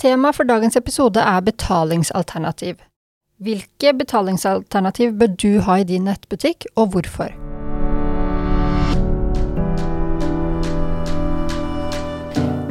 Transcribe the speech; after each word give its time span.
Tema 0.00 0.30
for 0.32 0.48
dagens 0.48 0.78
episode 0.80 1.20
er 1.20 1.42
betalingsalternativ. 1.44 2.78
Hvilke 3.36 3.90
betalingsalternativ 3.98 5.12
bør 5.20 5.34
du 5.42 5.50
ha 5.66 5.76
i 5.76 5.84
din 5.84 6.06
nettbutikk, 6.08 6.64
og 6.80 6.94
hvorfor? 6.94 7.34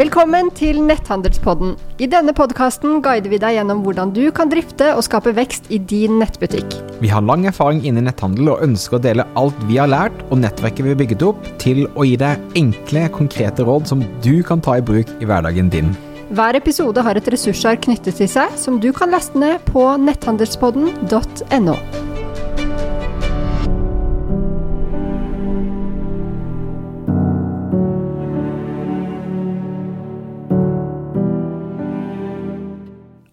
Velkommen 0.02 0.50
til 0.58 0.82
Netthandelspodden. 0.82 1.78
I 2.02 2.10
denne 2.10 2.34
podkasten 2.34 2.98
guider 3.06 3.30
vi 3.30 3.38
deg 3.38 3.60
gjennom 3.60 3.86
hvordan 3.86 4.16
du 4.18 4.32
kan 4.34 4.50
drifte 4.50 4.90
og 4.96 5.06
skape 5.06 5.36
vekst 5.38 5.70
i 5.70 5.78
din 5.78 6.18
nettbutikk. 6.24 6.80
Vi 6.98 7.14
har 7.14 7.22
lang 7.22 7.46
erfaring 7.46 7.86
innen 7.86 8.10
netthandel 8.10 8.56
og 8.56 8.66
ønsker 8.66 8.98
å 8.98 9.06
dele 9.06 9.30
alt 9.38 9.66
vi 9.70 9.78
har 9.78 9.94
lært 9.94 10.26
og 10.32 10.40
nettverket 10.42 10.82
vi 10.82 10.96
har 10.96 11.04
bygget 11.06 11.30
opp, 11.30 11.56
til 11.62 11.86
å 11.94 12.10
gi 12.10 12.18
deg 12.26 12.62
enkle, 12.66 13.06
konkrete 13.22 13.70
råd 13.70 13.92
som 13.94 14.08
du 14.26 14.40
kan 14.42 14.66
ta 14.66 14.82
i 14.82 14.88
bruk 14.94 15.20
i 15.22 15.30
hverdagen 15.30 15.70
din. 15.70 15.94
Hver 16.30 16.54
episode 16.60 17.02
har 17.02 17.18
et 17.18 17.28
ressursark 17.34 17.88
knyttet 17.88 18.20
til 18.20 18.28
seg 18.30 18.54
som 18.62 18.76
du 18.78 18.92
kan 18.94 19.10
laste 19.10 19.40
ned 19.42 19.64
på 19.66 19.82
netthandelspodden.no. 19.98 21.74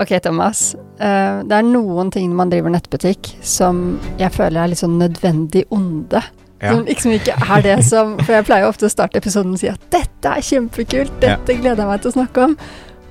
Ok, 0.01 0.15
Thomas. 0.25 0.73
Eh, 0.97 1.45
det 1.45 1.53
er 1.53 1.69
noen 1.69 2.09
ting 2.15 2.31
når 2.31 2.41
man 2.41 2.55
driver 2.55 2.73
nettbutikk 2.73 3.29
som 3.45 3.99
jeg 4.17 4.33
føler 4.33 4.63
er 4.63 4.73
litt 4.73 4.81
sånn 4.81 4.97
nødvendig 5.03 5.67
onde. 5.69 6.25
Ja. 6.63 6.73
Som 6.73 6.87
liksom 6.89 7.13
ikke 7.13 7.35
er 7.37 7.61
det 7.61 7.75
som 7.85 8.15
For 8.23 8.33
jeg 8.33 8.47
pleier 8.49 8.65
jo 8.65 8.71
ofte 8.73 8.89
å 8.89 8.93
starte 8.93 9.21
episoden 9.21 9.53
og 9.53 9.61
si 9.61 9.69
at 9.69 9.83
dette 9.93 10.31
er 10.31 10.41
kjempekult, 10.41 11.13
dette 11.21 11.57
gleder 11.59 11.83
jeg 11.83 11.91
meg 11.91 12.01
til 12.01 12.15
å 12.15 12.17
snakke 12.17 12.47
om. 12.47 12.55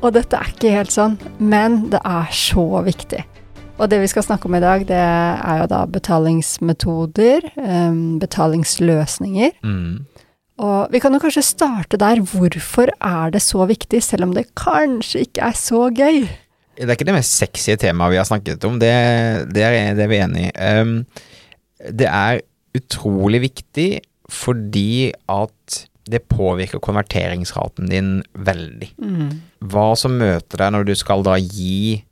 Og 0.06 0.14
dette 0.14 0.38
er 0.38 0.52
ikke 0.52 0.74
helt 0.76 0.94
sånn, 0.94 1.16
men 1.42 1.88
det 1.90 2.00
er 2.06 2.30
så 2.36 2.66
viktig. 2.86 3.24
Og 3.76 3.90
det 3.92 3.98
vi 4.04 4.08
skal 4.08 4.24
snakke 4.24 4.48
om 4.48 4.56
i 4.56 4.64
dag, 4.64 4.86
det 4.88 5.00
er 5.02 5.64
jo 5.64 5.70
da 5.72 5.82
betalingsmetoder, 5.90 7.50
um, 7.58 8.20
betalingsløsninger. 8.22 9.58
Mm. 9.66 10.06
Og 10.64 10.94
vi 10.94 11.02
kan 11.04 11.16
jo 11.16 11.20
kanskje 11.20 11.44
starte 11.44 12.00
der. 12.00 12.22
Hvorfor 12.22 12.94
er 12.94 13.34
det 13.34 13.42
så 13.44 13.66
viktig, 13.68 14.00
selv 14.06 14.30
om 14.30 14.36
det 14.38 14.48
kanskje 14.56 15.26
ikke 15.26 15.50
er 15.50 15.58
så 15.60 15.90
gøy? 15.90 16.22
Det 16.76 16.86
er 16.86 16.96
ikke 16.96 17.10
det 17.10 17.18
mest 17.18 17.36
sexy 17.40 17.76
temaet 17.80 18.14
vi 18.14 18.20
har 18.22 18.28
snakket 18.28 18.64
om, 18.68 18.78
det, 18.80 18.94
det, 19.56 19.64
er, 19.66 19.96
det 19.98 20.06
er 20.06 20.12
vi 20.12 20.22
enig 20.22 20.46
i. 20.46 20.54
Um, 20.62 20.96
det 21.98 22.08
er 22.12 22.44
utrolig 22.76 23.42
viktig 23.50 23.90
fordi 24.32 25.12
at 25.32 25.82
det 26.06 26.28
påvirker 26.30 26.80
konverteringsraten 26.84 27.90
din 27.90 28.24
veldig. 28.34 28.92
Hva 29.66 29.96
som 29.98 30.18
møter 30.20 30.58
deg 30.62 30.72
når 30.76 30.84
du 30.86 30.96
skal 30.98 31.24
da 31.26 31.38
gi 31.42 32.04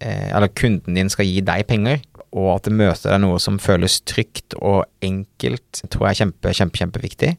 eh, 0.00 0.30
Eller 0.30 0.48
kunden 0.54 0.94
din 0.94 1.10
skal 1.10 1.26
gi 1.26 1.40
deg 1.42 1.66
penger, 1.66 1.98
og 2.30 2.54
at 2.54 2.64
det 2.68 2.78
møter 2.78 3.10
deg 3.10 3.20
noe 3.24 3.38
som 3.42 3.58
føles 3.58 4.00
trygt 4.06 4.54
og 4.60 4.84
enkelt, 5.02 5.82
tror 5.90 6.06
jeg 6.06 6.12
er 6.12 6.20
kjempe, 6.22 6.52
kjempe, 6.54 6.78
kjempeviktig. 6.78 7.36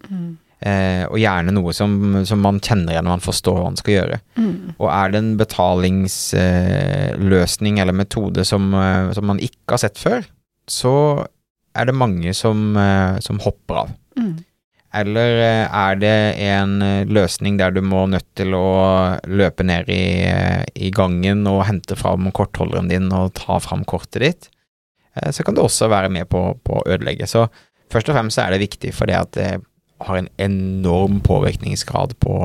Eh, 0.62 1.08
og 1.08 1.17
gjerne 1.17 1.52
noe 1.56 1.72
som, 1.73 2.22
som 2.28 2.42
man 2.44 2.59
kjenner 2.62 2.94
igjen 2.94 3.06
når 3.08 3.16
man 3.16 3.23
forstår 3.23 3.56
hva 3.58 3.64
man 3.72 3.80
skal 3.80 3.94
gjøre. 3.95 4.17
Mm. 4.36 4.76
Og 4.76 4.88
er 4.92 5.08
det 5.09 5.17
en 5.22 5.38
betalingsløsning 5.39 7.80
eller 7.82 7.94
metode 7.98 8.45
som, 8.45 8.73
eh, 8.78 9.09
som 9.17 9.26
man 9.32 9.39
ikke 9.42 9.72
har 9.73 9.82
sett 9.88 9.98
før, 10.02 10.22
så 10.70 11.26
er 11.73 11.86
det 11.88 11.95
mange 11.98 12.34
som, 12.38 12.78
eh, 12.78 13.20
som 13.23 13.39
hopper 13.42 13.76
av. 13.86 13.89
Mm. 14.20 14.36
Eller 14.94 15.38
eh, 15.39 15.66
er 15.72 16.00
det 16.02 16.16
en 16.44 16.81
eh, 16.84 17.06
løsning 17.08 17.56
der 17.59 17.72
du 17.72 17.80
må 17.86 18.03
nødt 18.11 18.28
til 18.36 18.52
å 18.58 18.66
løpe 19.31 19.64
ned 19.64 19.88
i, 19.88 20.03
eh, 20.28 20.64
i 20.75 20.92
gangen 20.92 21.45
og 21.48 21.64
hente 21.70 21.95
fram 21.95 22.28
kortholderen 22.36 22.89
din 22.92 23.08
og 23.16 23.31
ta 23.39 23.59
fram 23.64 23.86
kortet 23.88 24.22
ditt, 24.25 24.50
så 25.36 25.44
kan 25.44 25.56
det 25.58 25.59
også 25.64 25.89
være 25.92 26.08
med 26.08 26.30
på, 26.31 26.39
på 26.64 26.78
å 26.80 26.83
ødelegge. 26.88 27.28
Så 27.28 27.42
først 27.92 28.08
og 28.08 28.16
fremst 28.16 28.39
er 28.39 28.53
det 28.53 28.61
viktig 28.61 28.93
fordi 28.95 29.15
at 29.17 29.33
det 29.36 29.48
har 30.08 30.15
en 30.17 30.30
enorm 30.39 31.17
påvirkningsgrad 31.26 32.14
på, 32.23 32.36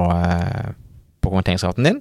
på 1.22 1.30
konverteringsraten 1.30 1.86
din. 1.86 2.00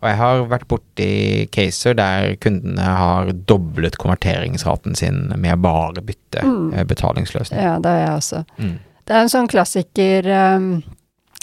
Og 0.00 0.08
jeg 0.08 0.18
har 0.22 0.40
vært 0.48 0.64
borti 0.72 1.10
caser 1.52 1.98
der 2.00 2.32
kundene 2.40 2.88
har 2.96 3.28
doblet 3.48 3.98
konverteringsraten 4.00 4.96
sin 4.96 5.26
med 5.36 5.60
bare 5.64 6.00
bytte 6.04 6.42
Mm. 6.44 6.72
betalingsløsning. 6.88 7.60
Ja, 7.60 7.76
det 7.80 7.92
er 7.92 8.00
jeg 8.02 8.16
også. 8.16 8.42
Mm. 8.60 8.74
Det 9.06 9.14
er 9.14 9.24
en 9.24 9.32
sånn 9.32 9.50
klassiker 9.50 10.28
um, 10.58 10.70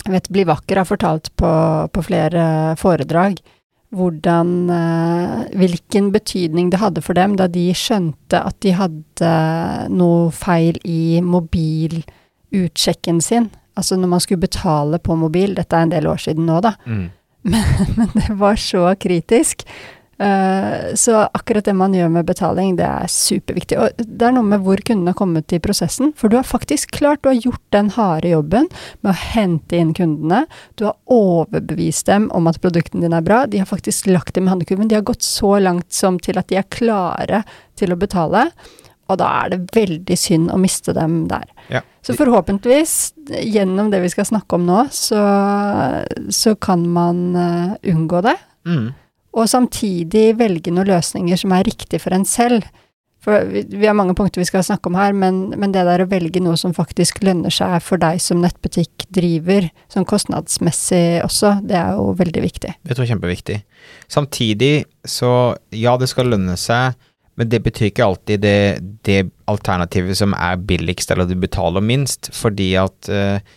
Jeg 0.03 0.16
vet 0.16 0.31
Bli 0.35 0.46
vakker 0.47 0.81
har 0.81 0.90
fortalt 0.90 1.31
på, 1.40 1.51
på 1.94 2.06
flere 2.06 2.46
foredrag 2.79 3.40
hvordan 3.94 4.53
eh, 4.74 5.40
Hvilken 5.59 6.12
betydning 6.13 6.72
det 6.74 6.81
hadde 6.81 7.03
for 7.06 7.18
dem 7.18 7.38
da 7.40 7.47
de 7.51 7.68
skjønte 7.78 8.41
at 8.41 8.57
de 8.66 8.74
hadde 8.78 9.34
noe 9.94 10.31
feil 10.34 10.79
i 10.81 11.22
mobilutsjekken 11.22 13.22
sin. 13.22 13.51
Altså 13.78 13.97
når 14.00 14.16
man 14.16 14.24
skulle 14.24 14.45
betale 14.45 15.00
på 15.01 15.18
mobil, 15.18 15.53
dette 15.57 15.78
er 15.78 15.85
en 15.85 15.94
del 15.94 16.09
år 16.09 16.22
siden 16.25 16.50
nå, 16.50 16.59
da. 16.66 16.74
Mm. 16.85 17.12
Men 17.97 18.09
det 18.16 18.31
var 18.40 18.57
så 18.57 18.88
kritisk. 18.97 19.66
Eh, 20.23 20.95
så 20.95 21.16
akkurat 21.34 21.66
det 21.66 21.73
man 21.75 21.94
gjør 21.95 22.11
med 22.13 22.28
betaling, 22.28 22.75
det 22.79 22.85
er 22.88 23.09
superviktig. 23.11 23.79
Og 23.81 24.03
det 24.03 24.28
er 24.28 24.35
noe 24.35 24.47
med 24.47 24.63
hvor 24.63 24.79
kunden 24.85 25.09
har 25.09 25.17
kommet 25.19 25.51
i 25.56 25.59
prosessen. 25.63 26.13
For 26.17 26.31
du 26.31 26.38
har 26.39 26.47
faktisk 26.47 26.94
klart, 26.95 27.23
du 27.23 27.31
har 27.31 27.41
gjort 27.41 27.63
den 27.75 27.91
harde 27.97 28.31
jobben 28.31 28.69
med 29.01 29.12
å 29.12 29.17
hente 29.33 29.79
inn 29.79 29.91
kundene. 29.97 30.45
Du 30.79 30.85
har 30.88 30.95
overbevist 31.12 32.07
dem 32.07 32.29
om 32.35 32.47
at 32.51 32.62
produktene 32.63 33.03
dine 33.03 33.19
er 33.19 33.28
bra. 33.28 33.44
De 33.50 33.59
har 33.62 33.69
faktisk 33.69 34.07
lagt 34.12 34.38
dem 34.38 34.47
i 34.47 34.53
handlekurven. 34.53 34.91
De 34.91 35.00
har 35.00 35.07
gått 35.07 35.25
så 35.28 35.57
langt 35.59 35.91
som 35.94 36.22
til 36.23 36.39
at 36.39 36.50
de 36.51 36.62
er 36.62 36.72
klare 36.72 37.44
til 37.79 37.94
å 37.94 38.00
betale. 38.00 38.47
Og 39.12 39.19
da 39.19 39.28
er 39.44 39.51
det 39.51 39.75
veldig 39.75 40.16
synd 40.17 40.51
å 40.53 40.57
miste 40.62 40.95
dem 40.95 41.25
der. 41.28 41.50
Ja. 41.73 41.83
Så 42.03 42.16
forhåpentligvis, 42.16 43.13
gjennom 43.44 43.91
det 43.91 44.00
vi 44.03 44.12
skal 44.12 44.28
snakke 44.28 44.56
om 44.56 44.66
nå, 44.67 44.85
så, 44.95 45.19
så 46.31 46.56
kan 46.56 46.85
man 46.95 47.23
uh, 47.35 47.75
unngå 47.91 48.23
det. 48.23 48.38
Mm. 48.67 48.94
Og 49.33 49.49
samtidig 49.49 50.33
velge 50.39 50.73
noen 50.73 50.91
løsninger 50.91 51.39
som 51.39 51.53
er 51.55 51.66
riktig 51.66 52.01
for 52.03 52.16
en 52.16 52.25
selv. 52.27 52.66
For 53.23 53.45
vi, 53.47 53.85
har 53.85 53.95
mange 53.95 54.16
punkter 54.17 54.41
vi 54.41 54.49
skal 54.49 54.66
snakke 54.67 54.89
om 54.91 54.97
her, 54.99 55.13
men, 55.16 55.45
men 55.55 55.71
det 55.71 55.85
der 55.88 56.03
å 56.03 56.09
velge 56.11 56.41
noe 56.44 56.57
som 56.59 56.73
faktisk 56.75 57.21
lønner 57.23 57.53
seg 57.53 57.77
for 57.85 58.01
deg 58.01 58.19
som 58.19 58.41
nettbutikk 58.44 59.05
driver, 59.16 59.69
sånn 59.91 60.07
kostnadsmessig 60.09 61.21
også, 61.23 61.55
det 61.63 61.77
er 61.79 61.95
jo 61.95 62.09
veldig 62.19 62.44
viktig. 62.44 62.73
Det 62.83 62.91
tror 62.91 63.05
jeg 63.05 63.07
er 63.07 63.13
kjempeviktig. 63.13 63.57
Samtidig 64.11 64.73
så, 65.07 65.31
ja, 65.71 65.95
det 66.00 66.11
skal 66.11 66.33
lønne 66.33 66.57
seg, 66.59 67.00
men 67.39 67.50
det 67.50 67.63
betyr 67.65 67.89
ikke 67.89 68.05
alltid 68.05 68.44
det, 68.44 68.59
det 69.07 69.21
alternativet 69.50 70.19
som 70.19 70.35
er 70.35 70.59
billigst, 70.59 71.15
eller 71.15 71.29
du 71.29 71.38
betaler 71.39 71.81
minst, 71.81 72.27
fordi 72.35 72.73
at 72.81 73.09
eh, 73.09 73.55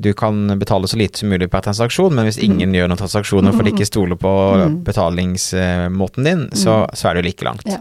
du 0.00 0.06
kan 0.16 0.58
betale 0.58 0.88
så 0.88 0.96
lite 0.96 1.18
som 1.20 1.28
mulig 1.28 1.50
per 1.52 1.60
transaksjon, 1.60 2.14
men 2.16 2.24
hvis 2.24 2.38
ingen 2.40 2.72
gjør 2.72 2.88
noen 2.88 2.96
transaksjoner 3.00 3.52
for 3.52 3.66
de 3.66 3.74
ikke 3.74 3.84
stoler 3.88 4.16
på 4.16 4.30
Mm. 4.60 4.78
betalingsmåten 4.84 6.24
din, 6.24 6.46
så, 6.56 6.86
så 6.96 7.08
er 7.10 7.14
det 7.14 7.22
jo 7.22 7.26
like 7.28 7.44
langt. 7.44 7.66
Ja. 7.68 7.78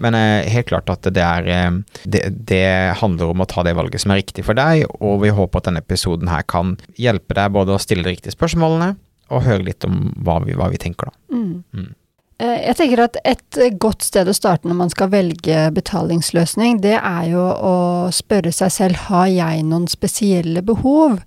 Men 0.00 0.14
eh, 0.14 0.48
helt 0.50 0.66
klart 0.70 0.88
at 0.92 1.02
det 1.12 1.22
er 1.24 1.48
eh, 1.52 1.70
det, 2.04 2.22
det 2.48 2.62
handler 3.02 3.34
om 3.34 3.44
å 3.44 3.48
ta 3.48 3.62
det 3.66 3.76
valget 3.76 4.00
som 4.00 4.12
er 4.14 4.22
riktig 4.22 4.44
for 4.48 4.56
deg, 4.58 4.86
og 5.00 5.20
vi 5.22 5.30
håper 5.34 5.60
at 5.60 5.68
denne 5.68 5.82
episoden 5.84 6.28
her 6.32 6.42
kan 6.48 6.76
hjelpe 6.96 7.36
deg 7.36 7.52
både 7.52 7.76
å 7.76 7.82
stille 7.82 8.04
de 8.06 8.14
riktige 8.16 8.32
spørsmålene, 8.36 8.94
og 9.28 9.44
høre 9.44 9.66
litt 9.68 9.84
om 9.84 10.08
hva 10.24 10.38
vi, 10.44 10.54
hva 10.56 10.70
vi 10.72 10.80
tenker, 10.80 11.10
da. 11.12 11.36
Mm. 11.36 11.90
Eh, 12.38 12.58
Jeg 12.68 12.76
tenker 12.78 13.02
at 13.02 13.16
et 13.26 13.58
godt 13.82 14.04
sted 14.06 14.28
å 14.30 14.36
starte 14.36 14.68
når 14.68 14.78
man 14.78 14.92
skal 14.92 15.10
velge 15.10 15.64
betalingsløsning, 15.74 16.80
det 16.84 16.94
er 16.98 17.24
jo 17.32 17.42
å 17.42 17.74
spørre 18.14 18.52
seg 18.54 18.70
selv 18.74 19.08
har 19.08 19.26
jeg 19.32 19.64
noen 19.66 19.88
spesielle 19.90 20.62
behov? 20.62 21.18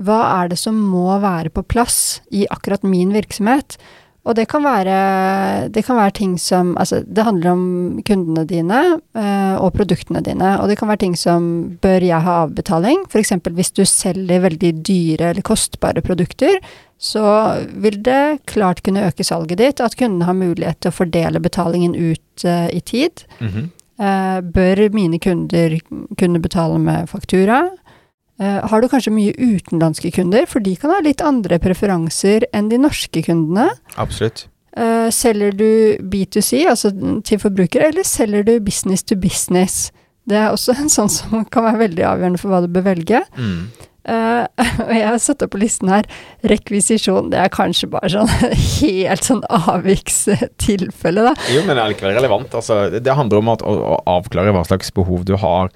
Hva 0.00 0.20
er 0.42 0.48
det 0.50 0.58
som 0.58 0.74
må 0.74 1.20
være 1.22 1.52
på 1.54 1.62
plass 1.70 2.20
i 2.34 2.48
akkurat 2.50 2.82
min 2.82 3.12
virksomhet? 3.14 3.76
Og 4.24 4.32
det 4.38 4.46
kan 4.48 4.64
være, 4.64 5.68
det 5.68 5.84
kan 5.84 5.98
være 5.98 6.14
ting 6.16 6.38
som 6.40 6.72
Altså, 6.80 7.02
det 7.04 7.26
handler 7.26 7.50
om 7.52 7.64
kundene 8.06 8.46
dine 8.48 8.80
eh, 9.16 9.56
og 9.60 9.74
produktene 9.76 10.22
dine. 10.24 10.54
Og 10.62 10.70
det 10.70 10.78
kan 10.80 10.88
være 10.88 11.02
ting 11.04 11.16
som 11.18 11.76
bør 11.82 12.04
jeg 12.04 12.24
ha 12.24 12.38
avbetaling? 12.46 13.04
F.eks. 13.10 13.34
hvis 13.52 13.74
du 13.76 13.84
selger 13.84 14.46
veldig 14.46 14.72
dyre 14.80 15.30
eller 15.32 15.44
kostbare 15.44 16.00
produkter, 16.04 16.56
så 16.98 17.60
vil 17.68 18.00
det 18.04 18.46
klart 18.48 18.82
kunne 18.82 19.04
øke 19.04 19.26
salget 19.26 19.60
ditt 19.60 19.80
at 19.84 19.96
kundene 20.00 20.24
har 20.28 20.38
mulighet 20.38 20.80
til 20.80 20.92
å 20.92 20.98
fordele 21.02 21.42
betalingen 21.44 21.94
ut 21.94 22.44
eh, 22.48 22.68
i 22.72 22.80
tid. 22.80 23.26
Mhm. 23.40 23.72
Eh, 23.94 24.40
bør 24.40 24.88
mine 24.90 25.20
kunder 25.22 25.76
kunne 26.18 26.40
betale 26.42 26.80
med 26.82 27.06
faktura? 27.12 27.68
Eh, 28.42 28.66
har 28.70 28.82
du 28.82 28.88
kanskje 28.90 29.14
mye 29.14 29.34
utenlandske 29.38 30.10
kunder, 30.16 30.46
for 30.50 30.64
de 30.64 30.74
kan 30.80 30.90
ha 30.90 30.98
litt 31.04 31.22
andre 31.22 31.60
preferanser 31.62 32.48
enn 32.52 32.70
de 32.72 32.80
norske 32.82 33.22
kundene? 33.26 33.68
Absolutt. 34.00 34.48
Eh, 34.74 35.08
selger 35.14 35.54
du 35.54 35.70
B2C, 36.02 36.64
altså 36.66 36.90
til 37.22 37.38
forbrukere, 37.38 37.92
eller 37.92 38.06
selger 38.06 38.42
du 38.46 38.56
business 38.58 39.06
to 39.06 39.14
business? 39.14 39.92
Det 40.26 40.38
er 40.40 40.50
også 40.50 40.74
en 40.82 40.92
sånn 40.92 41.12
som 41.12 41.44
kan 41.46 41.68
være 41.68 41.84
veldig 41.86 42.06
avgjørende 42.10 42.42
for 42.42 42.54
hva 42.54 42.64
du 42.64 42.70
bør 42.74 42.88
velge. 42.90 43.22
Mm. 43.38 43.66
Uh, 44.04 44.44
og 44.84 44.90
jeg 44.92 45.06
har 45.06 45.20
satt 45.22 45.42
opp 45.46 45.54
på 45.54 45.60
listen 45.62 45.88
her 45.88 46.08
rekvisisjon. 46.50 47.30
Det 47.32 47.38
er 47.40 47.52
kanskje 47.52 47.88
bare 47.92 48.10
sånn 48.12 48.28
helt 48.80 49.28
sånn 49.28 49.44
avvikstilfelle, 49.48 51.28
da. 51.30 51.34
Jo, 51.54 51.62
men 51.64 51.78
det 51.78 51.84
er 51.84 51.94
likevel 51.94 52.18
relevant. 52.18 52.56
Altså, 52.58 52.82
det 52.98 53.16
handler 53.16 53.40
om 53.40 53.52
at, 53.54 53.64
å, 53.64 53.76
å, 53.94 54.00
avklare 54.18 54.52
hva 54.56 54.64
slags 54.68 54.92
behov 54.96 55.24
du 55.28 55.36
har, 55.40 55.72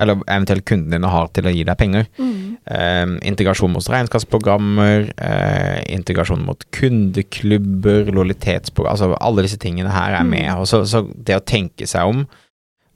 eller 0.00 0.20
eventuelt 0.26 0.66
kundene 0.68 0.96
dine 0.96 1.12
har 1.12 1.30
til 1.36 1.48
å 1.48 1.54
gi 1.54 1.64
deg 1.68 1.78
penger. 1.80 2.06
Mm. 2.18 2.36
Uh, 2.70 3.16
integrasjon 3.30 3.72
mot 3.72 3.88
regnskapsprogrammer, 3.92 5.10
uh, 5.20 5.80
integrasjon 5.92 6.44
mot 6.46 6.64
kundeklubber, 6.76 8.12
lojalitetsprogram 8.14 8.92
Altså 8.94 9.14
alle 9.20 9.46
disse 9.46 9.60
tingene 9.60 9.92
her 9.92 10.16
er 10.18 10.26
med. 10.28 10.48
Mm. 10.48 10.64
Så, 10.68 10.84
så 10.88 11.04
det 11.14 11.38
å 11.38 11.44
tenke 11.44 11.88
seg 11.88 12.12
om 12.12 12.24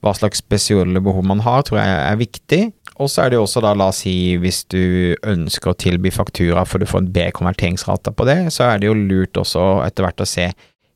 hva 0.05 0.13
slags 0.13 0.41
spesielle 0.43 1.01
behov 1.01 1.25
man 1.25 1.41
har, 1.41 1.63
tror 1.65 1.81
jeg 1.81 1.93
er 1.97 2.19
viktig. 2.19 2.61
Og 3.01 3.09
så 3.11 3.25
er 3.25 3.31
det 3.31 3.39
jo 3.39 3.45
også 3.47 3.63
da, 3.65 3.73
la 3.75 3.89
oss 3.91 4.03
si, 4.05 4.35
hvis 4.39 4.61
du 4.71 5.15
ønsker 5.25 5.71
å 5.71 5.77
tilby 5.81 6.11
faktura 6.13 6.63
for 6.67 6.79
du 6.79 6.87
får 6.87 7.03
en 7.03 7.11
B 7.15 7.25
konverteringsrate 7.35 8.13
på 8.15 8.27
det, 8.29 8.37
så 8.55 8.69
er 8.69 8.81
det 8.81 8.91
jo 8.91 8.97
lurt 8.97 9.39
også 9.41 9.65
etter 9.87 10.05
hvert 10.05 10.23
å 10.23 10.29
se 10.29 10.51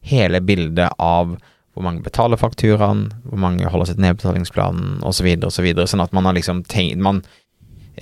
hele 0.09 0.39
bildet 0.45 0.93
av 1.01 1.35
hvor 1.79 1.87
mange 1.87 2.03
betaler 2.03 2.39
fakturaen, 2.39 3.05
hvor 3.23 3.39
mange 3.39 3.69
holder 3.71 3.87
seg 3.87 3.95
til 3.95 4.03
nedbetalingsplanen, 4.03 4.97
osv., 5.07 5.29
og 5.39 5.53
så 5.55 5.63
videre, 5.63 5.87
sånn 5.87 6.03
at 6.03 6.15
man 6.15 6.27
har 6.27 6.35
liksom 6.35 6.65
tenkt 6.67 6.99
man, 6.99 7.21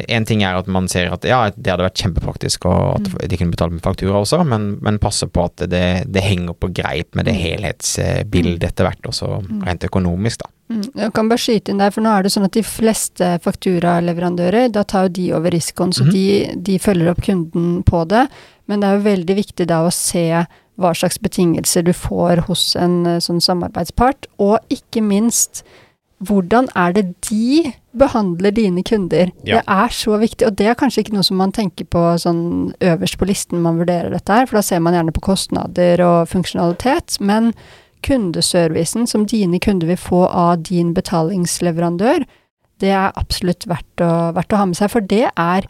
en 0.10 0.26
ting 0.26 0.42
er 0.46 0.58
at 0.58 0.68
man 0.70 0.90
ser 0.90 1.12
at 1.14 1.26
ja, 1.26 1.44
det 1.54 1.70
hadde 1.70 1.86
vært 1.86 2.02
kjempepraktisk 2.02 2.66
og 2.70 2.98
at 2.98 3.08
mm. 3.08 3.16
de 3.30 3.40
kunne 3.40 3.54
betale 3.54 3.76
med 3.76 3.86
faktura 3.86 4.18
også, 4.24 4.42
men, 4.50 4.68
men 4.82 4.98
passe 5.02 5.30
på 5.30 5.46
at 5.46 5.68
det, 5.70 5.86
det, 6.10 6.26
henger 6.26 6.58
på 6.58 6.72
greip 6.74 7.14
med 7.18 7.30
det 7.30 7.38
mm. 7.38 7.42
helhetsbildet 7.44 8.68
etter 8.72 8.90
hvert, 8.90 9.10
også 9.14 9.32
mm. 9.46 9.64
rent 9.70 9.88
økonomisk, 9.90 10.42
da. 10.42 10.54
Mm, 10.68 10.84
jeg 11.00 11.14
kan 11.16 11.30
bare 11.32 11.40
skyte 11.40 11.72
inn 11.72 11.80
der, 11.80 11.94
for 11.96 12.04
nå 12.04 12.12
er 12.12 12.26
det 12.26 12.34
sånn 12.34 12.50
at 12.50 12.58
de 12.58 12.66
fleste 12.66 13.32
fakturaleverandører, 13.46 14.68
da 14.76 14.84
tar 14.84 15.08
jo 15.08 15.14
de 15.22 15.28
over 15.38 15.54
risikoen, 15.56 15.94
så 15.96 16.04
mm 16.04 16.10
-hmm. 16.10 16.56
de, 16.58 16.62
de, 16.72 16.80
følger 16.80 17.12
opp 17.14 17.22
kunden 17.24 17.84
på 17.88 18.04
det. 18.10 18.28
Men 18.66 18.82
det 18.82 18.88
er 18.90 18.98
jo 18.98 19.10
veldig 19.10 19.36
viktig 19.36 19.68
da 19.68 19.86
å 19.86 19.92
se 19.92 20.46
hva 20.78 20.94
slags 20.96 21.20
betingelser 21.22 21.86
du 21.88 21.94
får 21.96 22.46
hos 22.48 22.70
en 22.80 23.04
eh, 23.06 23.20
sånn 23.24 23.42
samarbeidspart, 23.44 24.30
og 24.42 24.60
ikke 24.74 25.04
minst 25.06 25.64
hvordan 26.26 26.66
er 26.74 26.96
det 26.96 27.04
de 27.28 27.74
behandler 27.98 28.54
dine 28.54 28.82
kunder? 28.86 29.30
Ja. 29.46 29.60
Det 29.60 29.64
er 29.70 29.94
så 29.94 30.18
viktig, 30.18 30.48
og 30.48 30.56
det 30.58 30.70
er 30.72 30.78
kanskje 30.78 31.04
ikke 31.04 31.14
noe 31.14 31.26
som 31.26 31.38
man 31.38 31.54
tenker 31.54 31.86
på 31.86 32.04
sånn 32.22 32.74
øverst 32.82 33.20
på 33.22 33.28
listen 33.30 33.62
man 33.62 33.78
vurderer 33.78 34.10
dette 34.14 34.34
her, 34.34 34.50
for 34.50 34.58
da 34.58 34.64
ser 34.66 34.82
man 34.82 34.98
gjerne 34.98 35.14
på 35.14 35.26
kostnader 35.30 36.02
og 36.06 36.32
funksjonalitet, 36.32 37.20
men 37.22 37.52
kundeservicen 38.06 39.08
som 39.10 39.26
dine 39.30 39.60
kunder 39.62 39.90
vil 39.90 40.02
få 40.02 40.26
av 40.26 40.64
din 40.66 40.94
betalingsleverandør, 40.98 42.26
det 42.82 42.94
er 42.94 43.14
absolutt 43.18 43.66
verdt 43.70 44.04
å, 44.06 44.12
verdt 44.38 44.54
å 44.54 44.62
ha 44.62 44.68
med 44.70 44.78
seg. 44.78 44.94
For 44.94 45.06
det 45.06 45.28
er 45.34 45.70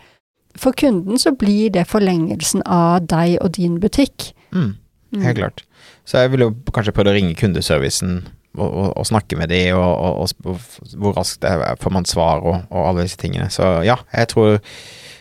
For 0.57 0.74
kunden 0.74 1.19
så 1.21 1.36
blir 1.38 1.69
det 1.69 1.83
forlengelsen 1.86 2.63
av 2.65 3.04
deg 3.06 3.36
og 3.45 3.51
din 3.59 3.75
butikk. 3.77 4.31
Mm, 4.50 4.71
mm. 5.13 5.24
helt 5.24 5.39
klart. 5.42 5.63
Så 6.07 6.24
jeg 6.24 6.33
ville 6.33 6.50
jo 6.50 6.74
kanskje 6.74 6.95
prøvd 6.95 7.12
å 7.12 7.15
ringe 7.18 7.38
kundeservicen 7.38 8.21
og, 8.57 8.68
og, 8.68 8.88
og, 8.98 9.06
snakke 9.06 9.38
med 9.39 9.51
de, 9.51 9.62
og, 9.77 10.24
og, 10.24 10.63
hvor 10.98 11.18
raskt 11.18 11.44
det 11.44 11.51
er, 11.54 11.75
får 11.81 11.94
man 11.94 12.07
svar 12.09 12.42
og, 12.42 12.63
alle 12.71 13.06
disse 13.06 13.19
tingene. 13.21 13.50
Så 13.54 13.77
ja, 13.86 14.00
jeg 14.15 14.31
tror 14.33 14.57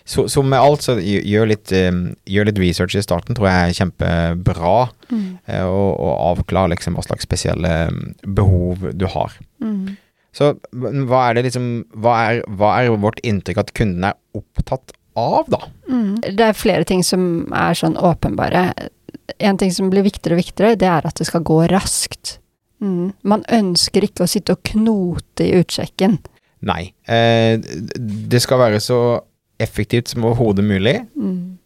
så, 0.06 0.28
så, 0.30 0.42
med 0.46 0.62
alt, 0.62 0.86
så 0.86 0.94
gjør 1.02 1.48
litt, 1.50 1.72
gjør 2.30 2.46
litt, 2.46 2.60
research 2.62 2.94
i 2.94 3.02
starten, 3.02 3.34
tror 3.34 3.48
jeg 3.50 3.70
er 3.72 3.78
kjempebra. 3.80 4.74
Mm. 5.10 5.24
Uh, 5.50 5.64
og, 5.66 5.88
og 5.98 6.12
avklare 6.30 6.70
liksom 6.76 6.94
hva 6.94 7.02
slags 7.02 7.26
spesielle 7.26 7.72
behov 8.22 8.86
du 8.94 9.08
har. 9.10 9.34
Mm. 9.58 9.96
Så 10.36 10.52
hva 10.70 11.24
er 11.24 11.38
det 11.38 11.46
liksom 11.48 11.66
hva 12.04 12.14
er, 12.28 12.44
hva 12.60 12.76
er, 12.78 12.92
vårt 13.02 13.18
inntrykk 13.26 13.64
at 13.64 13.74
kunden 13.74 14.06
er 14.06 14.18
opptatt 14.36 14.94
av, 15.16 15.48
da? 15.50 15.62
Mm. 15.88 16.20
Det 16.22 16.44
er 16.44 16.58
flere 16.58 16.86
ting 16.86 17.02
som 17.06 17.48
er 17.56 17.74
sånn 17.78 17.96
åpenbare. 17.98 18.68
En 19.38 19.58
ting 19.58 19.72
som 19.74 19.90
blir 19.90 20.06
viktigere 20.06 20.36
og 20.36 20.42
viktigere, 20.44 20.78
det 20.78 20.88
er 20.90 21.06
at 21.08 21.18
det 21.18 21.26
skal 21.28 21.44
gå 21.46 21.60
raskt. 21.72 22.38
Mm. 22.82 23.12
Man 23.26 23.44
ønsker 23.52 24.04
ikke 24.06 24.26
å 24.26 24.30
sitte 24.30 24.56
og 24.56 24.64
knote 24.68 25.46
i 25.46 25.54
utsjekken. 25.60 26.18
Nei. 26.66 26.92
Eh, 27.08 27.58
det 27.60 28.42
skal 28.44 28.60
være 28.62 28.80
så 28.82 29.00
effektivt 29.62 30.12
som 30.12 30.26
overhodet 30.28 30.64
mulig. 30.66 30.98
Mm. 31.16 31.56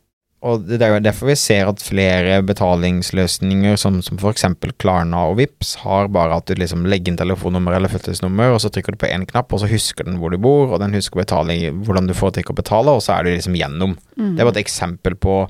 Og 0.40 0.62
det 0.64 0.80
er 0.80 0.94
jo 0.94 1.00
derfor 1.04 1.28
vi 1.28 1.36
ser 1.36 1.68
at 1.68 1.82
flere 1.84 2.38
betalingsløsninger, 2.48 3.76
som, 3.80 3.98
som 4.04 4.16
f.eks. 4.16 4.46
Klarna 4.80 5.26
og 5.28 5.36
Vips 5.36 5.74
har 5.82 6.08
bare 6.12 6.38
at 6.40 6.48
du 6.48 6.56
liksom 6.56 6.86
legger 6.88 7.12
inn 7.12 7.20
telefonnummer 7.20 7.76
eller 7.76 7.92
fødselsnummer, 7.92 8.54
og 8.54 8.62
så 8.64 8.70
trykker 8.72 8.96
du 8.96 9.02
på 9.02 9.10
én 9.10 9.26
knapp, 9.28 9.52
og 9.52 9.60
så 9.60 9.68
husker 9.68 10.08
den 10.08 10.16
hvor 10.20 10.32
du 10.32 10.38
bor, 10.40 10.72
og 10.72 10.80
den 10.80 10.96
husker 10.96 11.20
betaling, 11.20 11.82
hvordan 11.84 12.08
du 12.08 12.16
får 12.16 12.38
til 12.38 12.54
å 12.54 12.56
betale, 12.56 12.94
og 12.96 13.04
så 13.04 13.18
er 13.18 13.28
du 13.28 13.34
liksom 13.34 13.58
gjennom. 13.60 13.98
Mm. 14.16 14.32
Det 14.38 14.46
bare 14.46 14.56
et 14.56 14.62
eksempel 14.62 15.18
på, 15.20 15.42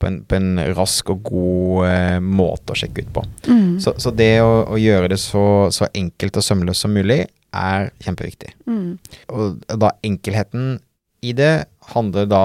på, 0.00 0.08
en, 0.08 0.20
på 0.24 0.38
en, 0.38 0.60
rask 0.76 1.12
og 1.12 1.22
god 1.28 1.88
eh, 1.90 2.18
måte 2.24 2.74
å 2.74 2.78
sjekke 2.78 3.04
ut 3.04 3.12
på. 3.18 3.24
Mm. 3.50 3.78
Så, 3.84 3.94
så, 4.00 4.12
det 4.16 4.32
å, 4.42 4.64
å 4.74 4.80
gjøre 4.80 5.12
det 5.12 5.20
så, 5.20 5.44
så, 5.74 5.88
enkelt 5.96 6.40
og 6.40 6.46
sømløst 6.46 6.86
som 6.86 6.94
mulig 6.96 7.22
er 7.50 7.90
kjempeviktig. 8.00 8.54
Mm. 8.70 8.94
Og 9.34 9.64
da 9.82 9.92
enkelheten 10.06 10.78
i 11.26 11.34
det 11.36 11.54
handler 11.92 12.28
da 12.30 12.44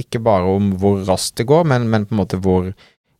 ikke 0.00 0.22
bare 0.24 0.48
om 0.56 0.70
hvor 0.80 1.02
raskt 1.04 1.36
det 1.40 1.48
går, 1.50 1.66
men, 1.68 1.88
men 1.92 2.06
på 2.08 2.14
en 2.14 2.22
måte 2.22 2.40
hvor, 2.40 2.70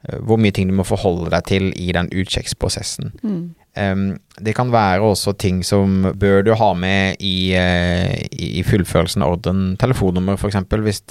hvor, 0.08 0.38
mye 0.40 0.54
ting 0.56 0.70
du 0.70 0.74
må 0.78 0.86
forholde 0.88 1.28
deg 1.34 1.48
til 1.48 1.66
i 1.76 1.90
den 1.92 2.08
utsjekksprosessen. 2.08 3.10
Mm. 3.20 3.40
Um, 3.78 4.06
det 4.42 4.54
kan 4.56 4.72
være 4.72 5.04
også 5.04 5.34
ting 5.38 5.60
som 5.62 6.08
bør 6.18 6.40
du 6.42 6.54
ha 6.58 6.70
med 6.74 7.20
i, 7.22 7.52
uh, 7.54 8.14
i 8.32 8.64
fullførelsen 8.66 9.22
av 9.22 9.36
ordren. 9.36 9.76
Telefonnummer, 9.80 10.40
f.eks. 10.40 10.56
Hvis, 10.86 11.02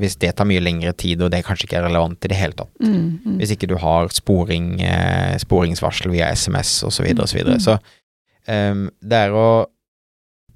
hvis 0.00 0.16
det 0.24 0.32
tar 0.38 0.48
mye 0.48 0.64
lengre 0.64 0.94
tid, 0.96 1.22
og 1.22 1.30
det 1.34 1.44
kanskje 1.46 1.68
ikke 1.68 1.82
er 1.82 1.86
relevant 1.90 2.24
i 2.24 2.32
det 2.32 2.40
hele 2.40 2.56
tatt. 2.58 2.72
Mm, 2.80 3.20
mm. 3.20 3.36
Hvis 3.42 3.54
ikke 3.54 3.68
du 3.70 3.76
har 3.82 4.10
sporing, 4.16 4.74
uh, 4.80 5.36
sporingsvarsel 5.42 6.14
via 6.14 6.32
SMS 6.32 6.80
osv. 6.88 6.88
osv. 6.88 6.96
Så, 6.96 7.06
videre, 7.06 7.22
og 7.22 7.28
så, 7.28 7.38
videre. 7.38 7.60
så 7.60 8.72
um, 8.72 8.88
det 9.04 9.24
er 9.26 9.36
å 9.36 9.46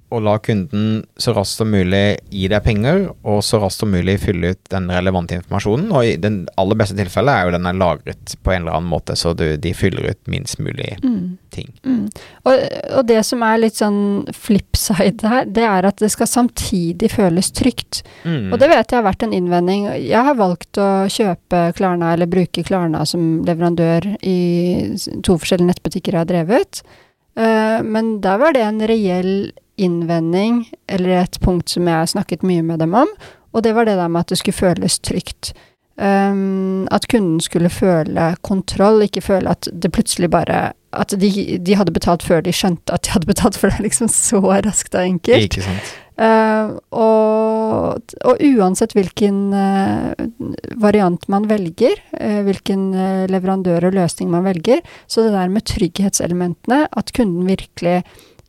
å 0.09 0.19
la 0.23 0.37
kunden 0.39 1.01
så 1.19 1.33
raskt 1.35 1.59
som 1.59 1.71
mulig 1.71 2.19
gi 2.31 2.47
deg 2.47 2.63
penger, 2.63 3.01
og 3.27 3.41
så 3.43 3.59
raskt 3.59 3.83
som 3.83 3.91
mulig 3.91 4.15
fylle 4.23 4.53
ut 4.53 4.69
den 4.71 4.87
relevante 4.91 5.35
informasjonen. 5.35 5.89
Og 5.91 6.07
i 6.07 6.13
den 6.21 6.37
aller 6.55 6.79
beste 6.79 6.95
tilfellet 6.95 7.33
er 7.33 7.47
jo 7.47 7.55
den 7.57 7.67
er 7.67 7.75
lagret 7.81 8.35
på 8.39 8.53
en 8.53 8.63
eller 8.63 8.77
annen 8.77 8.91
måte, 8.91 9.17
så 9.19 9.33
du, 9.35 9.45
de 9.59 9.73
fyller 9.75 10.07
ut 10.13 10.31
minst 10.31 10.61
mulig 10.63 10.93
mm. 11.03 11.19
ting. 11.51 11.73
Mm. 11.83 12.05
Og, 12.47 12.53
og, 12.53 13.01
det 13.09 13.19
som 13.27 13.43
er 13.43 13.59
litt 13.65 13.81
sånn 13.81 13.99
flipside 14.31 15.27
her, 15.27 15.51
det 15.51 15.67
er 15.67 15.89
at 15.91 15.99
det 15.99 16.11
skal 16.15 16.31
samtidig 16.31 17.11
føles 17.11 17.51
trygt. 17.51 18.05
Mm. 18.23 18.53
Og 18.53 18.57
det 18.63 18.71
vet 18.71 18.87
jeg 18.87 19.01
har 19.01 19.07
vært 19.09 19.27
en 19.27 19.35
innvending. 19.35 19.89
Jeg 19.99 20.23
har 20.29 20.39
valgt 20.39 20.79
å 20.79 20.89
kjøpe 21.11 21.67
Klarna, 21.75 22.15
eller 22.15 22.31
bruke 22.31 22.63
Klarna 22.63 23.03
som 23.09 23.41
leverandør 23.47 24.13
i 24.23 24.39
to 25.19 25.35
forskjellige 25.35 25.73
nettbutikker 25.73 26.15
jeg 26.15 26.23
har 26.23 26.31
drevet. 26.31 26.83
Uh, 27.37 27.83
men 27.85 28.17
der 28.23 28.39
var 28.41 28.55
det 28.55 28.63
en 28.65 28.85
reell 28.89 29.33
innvending, 29.77 30.65
eller 30.89 31.21
et 31.21 31.39
punkt 31.43 31.69
som 31.69 31.87
jeg 31.87 32.01
har 32.01 32.09
snakket 32.09 32.45
mye 32.47 32.65
med 32.65 32.81
dem 32.83 32.95
om, 32.97 33.09
og 33.53 33.63
det 33.65 33.73
var 33.77 33.87
det 33.87 33.97
der 33.97 34.11
med 34.11 34.25
at 34.25 34.33
det 34.33 34.39
skulle 34.41 34.57
føles 34.57 34.99
trygt. 34.99 35.53
Um, 35.97 36.85
at 36.93 37.07
kunden 37.09 37.39
skulle 37.41 37.71
føle 37.73 38.35
kontroll, 38.45 39.01
ikke 39.07 39.23
føle 39.25 39.49
at 39.49 39.65
det 39.73 39.89
plutselig 39.89 40.29
bare 40.29 40.75
At 40.93 41.09
de, 41.09 41.57
de, 41.57 41.73
hadde 41.75 41.91
betalt 41.91 42.21
før 42.21 42.43
de 42.45 42.53
skjønte 42.53 42.93
at 42.93 43.03
de 43.05 43.15
hadde 43.15 43.25
betalt, 43.25 43.57
for 43.57 43.69
det 43.69 43.79
er 43.79 43.85
liksom 43.89 44.07
så 44.07 44.39
raskt 44.39 44.95
og 44.95 45.01
enkelt. 45.01 45.49
Ikke 45.49 45.65
sant. 45.65 45.89
Uh, 46.17 46.77
og, 46.97 48.13
og, 48.25 48.39
uansett 48.41 48.95
hvilken 48.97 49.41
uh, 49.53 50.13
variant 50.81 51.27
man 51.29 51.45
velger, 51.49 51.97
uh, 52.17 52.39
hvilken 52.45 52.87
leverandør 53.29 53.89
og 53.89 53.97
løsning 53.97 54.31
man 54.33 54.45
velger, 54.47 54.81
så 55.05 55.25
det 55.25 55.35
der 55.35 55.53
med 55.53 55.65
trygghetselementene, 55.69 56.87
at 56.89 57.13
kunden 57.13 57.45
virkelig 57.49 58.03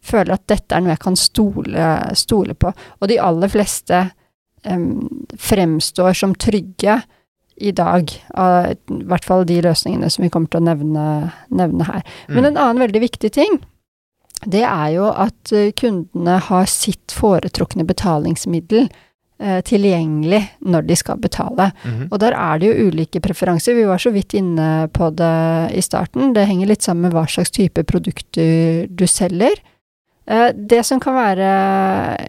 føler 0.09 0.35
at 0.35 0.47
dette 0.50 0.75
er 0.75 0.85
noe 0.85 0.95
jeg 0.95 1.05
kan 1.05 1.19
stole, 1.19 1.93
stole 2.19 2.57
på. 2.59 2.73
Og 3.00 3.11
de 3.11 3.21
aller 3.23 3.53
fleste 3.53 4.03
um, 4.65 5.07
fremstår 5.38 6.19
som 6.19 6.35
trygge 6.35 7.00
i 7.59 7.73
dag, 7.75 8.12
av 8.38 8.71
i 8.71 9.00
hvert 9.09 9.27
fall 9.27 9.47
de 9.49 9.59
løsningene 9.65 10.11
som 10.12 10.25
vi 10.25 10.31
kommer 10.31 10.50
til 10.53 10.62
å 10.62 10.69
nevne, 10.69 11.07
nevne 11.50 11.88
her. 11.88 12.05
Mm. 12.29 12.37
Men 12.37 12.50
en 12.50 12.61
annen 12.62 12.85
veldig 12.85 13.03
viktig 13.03 13.33
ting, 13.35 13.59
det 14.47 14.62
er 14.62 14.93
jo 14.95 15.09
at 15.11 15.53
eh, 15.55 15.73
kundene 15.75 16.38
har 16.47 16.69
sitt 16.71 17.11
foretrukne 17.15 17.83
betalingsmiddel 17.88 18.85
eh, 18.87 19.59
tilgjengelig 19.67 20.45
når 20.71 20.87
de 20.87 20.99
skal 21.00 21.19
betale. 21.19 21.73
Mm 21.83 21.91
-hmm. 21.91 22.09
Og 22.12 22.21
der 22.21 22.33
er 22.33 22.59
det 22.59 22.67
jo 22.67 22.87
ulike 22.87 23.21
preferanser. 23.21 23.75
Vi 23.75 23.87
var 23.87 23.99
så 23.99 24.11
vidt 24.11 24.35
inne 24.35 24.88
på 24.93 25.11
det 25.11 25.71
i 25.75 25.83
starten. 25.83 26.33
Det 26.35 26.47
henger 26.47 26.67
litt 26.67 26.83
sammen 26.83 27.03
med 27.03 27.12
hva 27.12 27.27
slags 27.27 27.50
type 27.50 27.83
produkter 27.83 28.87
du 28.87 29.07
selger. 29.07 29.59
Eh, 30.29 30.51
det 30.55 30.83
som 30.85 31.01
kan 31.01 31.17
være 31.17 31.51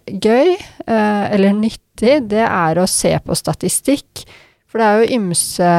gøy, 0.08 0.54
eh, 0.56 1.24
eller 1.34 1.52
nyttig, 1.56 2.20
det 2.30 2.46
er 2.46 2.80
å 2.80 2.88
se 2.88 3.12
på 3.20 3.36
statistikk. 3.36 4.24
For 4.70 4.80
det 4.80 4.86
er 4.86 5.00
jo 5.00 5.18
ymse 5.18 5.72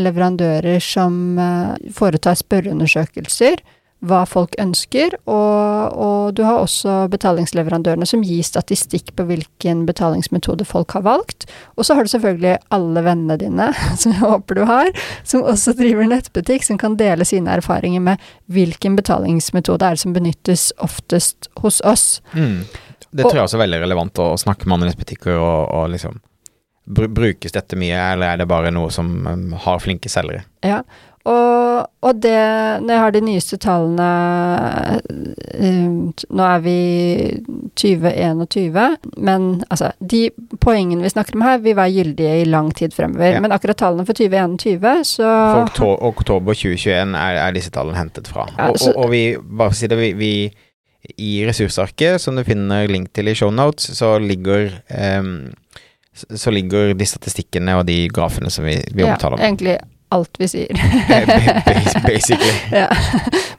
leverandører 0.00 0.80
som 0.82 1.38
eh, 1.38 1.90
foretar 1.94 2.38
spørreundersøkelser, 2.40 3.62
hva 4.00 4.22
folk 4.28 4.54
ønsker, 4.60 5.12
og, 5.28 5.96
og 6.00 6.34
du 6.36 6.42
har 6.46 6.62
også 6.62 7.04
betalingsleverandørene 7.12 8.08
som 8.08 8.22
gir 8.24 8.44
statistikk 8.46 9.12
på 9.16 9.26
hvilken 9.28 9.82
betalingsmetode 9.88 10.64
folk 10.68 10.94
har 10.96 11.04
valgt. 11.04 11.44
Og 11.76 11.84
så 11.84 11.96
har 11.96 12.06
du 12.06 12.12
selvfølgelig 12.12 12.56
alle 12.76 13.04
vennene 13.04 13.36
dine, 13.40 13.68
som 14.00 14.14
jeg 14.14 14.22
håper 14.24 14.60
du 14.60 14.64
har, 14.70 14.92
som 15.22 15.44
også 15.44 15.76
driver 15.78 16.08
nettbutikk, 16.08 16.64
som 16.66 16.80
kan 16.80 16.96
dele 17.00 17.28
sine 17.28 17.58
erfaringer 17.60 18.04
med 18.04 18.30
hvilken 18.52 18.96
betalingsmetode 18.96 19.84
er 19.84 19.98
det 19.98 20.04
som 20.04 20.16
benyttes 20.16 20.70
oftest 20.80 21.50
hos 21.60 21.82
oss. 21.84 22.08
Mm. 22.32 22.64
Det 23.10 23.26
tror 23.26 23.40
jeg 23.40 23.48
også 23.48 23.58
er 23.58 23.66
veldig 23.66 23.84
relevant 23.84 24.22
å 24.22 24.32
snakke 24.40 24.68
med 24.68 24.78
andre 24.78 24.92
nettbutikker 24.92 25.36
og, 25.36 25.70
og 25.76 25.88
liksom 25.94 26.20
Brukes 26.90 27.52
dette 27.54 27.76
mye, 27.78 27.94
eller 27.94 28.32
er 28.32 28.40
det 28.40 28.48
bare 28.50 28.72
noe 28.74 28.88
som 28.90 29.06
um, 29.22 29.52
har 29.62 29.78
flinke 29.78 30.10
selgere? 30.10 30.42
Ja, 30.66 30.80
og, 31.28 31.86
og, 32.00 32.14
det 32.22 32.36
Når 32.80 32.94
jeg 32.94 33.00
har 33.02 33.12
de 33.12 33.20
nyeste 33.20 33.56
tallene 33.60 34.06
uh, 35.60 36.22
Nå 36.32 36.46
er 36.46 36.62
vi 36.64 36.76
2021, 37.76 38.78
men 39.20 39.48
altså 39.68 39.90
De 40.00 40.22
poengene 40.64 41.04
vi 41.04 41.12
snakker 41.12 41.36
om 41.36 41.44
her, 41.44 41.60
vil 41.60 41.76
være 41.76 41.92
gyldige 41.92 42.40
i 42.40 42.48
lang 42.48 42.72
tid 42.76 42.96
fremover. 42.96 43.36
Ja. 43.36 43.42
Men 43.44 43.52
akkurat 43.52 43.78
tallene 43.80 44.06
for 44.08 44.16
2021, 44.16 45.04
så 45.12 45.28
For 45.28 45.62
oktober, 45.68 46.02
oktober 46.08 46.56
2021 46.56 47.14
er, 47.20 47.38
er, 47.44 47.54
disse 47.56 47.72
tallene 47.74 48.00
hentet 48.00 48.28
fra. 48.28 48.48
Ja, 48.56 48.70
og, 48.70 48.80
og, 48.80 48.96
og, 49.04 49.12
vi, 49.12 49.22
bare 49.36 49.70
for 49.70 49.76
å 49.76 49.80
si 49.80 49.92
det, 49.92 50.00
vi, 50.00 50.10
vi 50.16 50.32
i 51.20 51.30
ressursarket, 51.48 52.20
som 52.20 52.36
du 52.36 52.44
finner 52.44 52.88
link 52.90 53.12
til 53.16 53.30
i 53.30 53.36
shownotes, 53.36 53.92
så 53.96 54.16
ligger 54.20 54.72
um, 54.88 55.50
så 56.12 56.52
ligger 56.52 56.92
de 56.98 57.06
statistikkene 57.06 57.78
og 57.80 57.86
de 57.88 58.02
grafene 58.12 58.50
som 58.52 58.66
vi, 58.66 58.76
vi 58.92 59.06
omtaler. 59.06 59.40
Ja, 59.40 59.48
egentlig 59.48 59.78
alt 60.10 60.40
vi 60.40 60.48
sier. 60.48 60.74
Basically. 62.06 62.52
ja. 62.82 62.88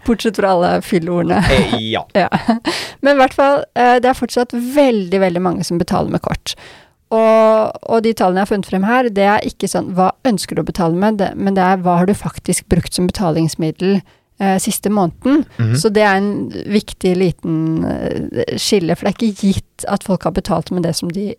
Bortsett 0.05 0.35
fra 0.35 0.53
alle 0.55 0.71
fyllordene. 0.85 1.41
Eh, 1.51 1.75
ja. 1.91 2.05
ja. 2.13 2.29
Men 2.99 3.15
i 3.15 3.19
hvert 3.21 3.35
fall, 3.37 3.63
eh, 3.75 3.97
det 4.03 4.11
er 4.11 4.17
fortsatt 4.17 4.53
veldig, 4.53 5.19
veldig 5.23 5.43
mange 5.43 5.67
som 5.67 5.81
betaler 5.81 6.11
med 6.13 6.23
kort. 6.25 6.55
Og, 7.11 7.71
og, 7.81 7.97
de 8.05 8.13
tallene 8.15 8.39
jeg 8.39 8.47
har 8.47 8.53
funnet 8.53 8.71
frem 8.71 8.87
her, 8.87 9.11
det 9.11 9.27
er 9.27 9.47
ikke 9.47 9.67
sånn 9.67 9.91
hva 9.97 10.13
ønsker 10.27 10.55
du 10.55 10.63
å 10.63 10.67
betale 10.67 10.95
med, 10.95 11.19
det, 11.19 11.33
men 11.35 11.57
det 11.57 11.63
er 11.65 11.81
hva 11.83 11.97
har 11.99 12.07
du 12.07 12.15
faktisk 12.15 12.69
brukt 12.71 12.95
som 12.95 13.09
betalingsmiddel 13.09 13.99
eh, 14.41 14.57
siste 14.63 14.89
måneden. 14.89 15.43
Mm 15.57 15.71
-hmm. 15.71 15.75
Så 15.75 15.89
det 15.89 16.03
er 16.03 16.15
en 16.15 16.53
viktig 16.65 17.17
liten 17.17 17.85
eh, 17.85 18.57
skille, 18.57 18.95
for 18.95 19.05
det 19.05 19.11
er 19.11 19.19
ikke 19.19 19.47
gitt 19.47 19.85
at 19.87 20.03
folk 20.03 20.23
har 20.23 20.31
betalt 20.31 20.71
med 20.71 20.83
det 20.83 20.95
som 20.95 21.09
de 21.09 21.35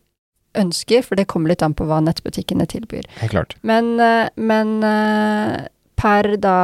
ønsker, 0.59 1.04
for 1.06 1.18
det 1.18 1.28
kommer 1.30 1.52
litt 1.52 1.62
an 1.64 1.76
på 1.76 1.87
hva 1.88 2.00
nettbutikkene 2.04 2.66
tilbyr. 2.71 3.06
Helt 3.21 3.35
klart. 3.35 3.56
Men, 3.66 3.94
eh, 4.00 4.28
men 4.37 4.75
eh, 4.87 5.64
per 6.00 6.28
da 6.42 6.56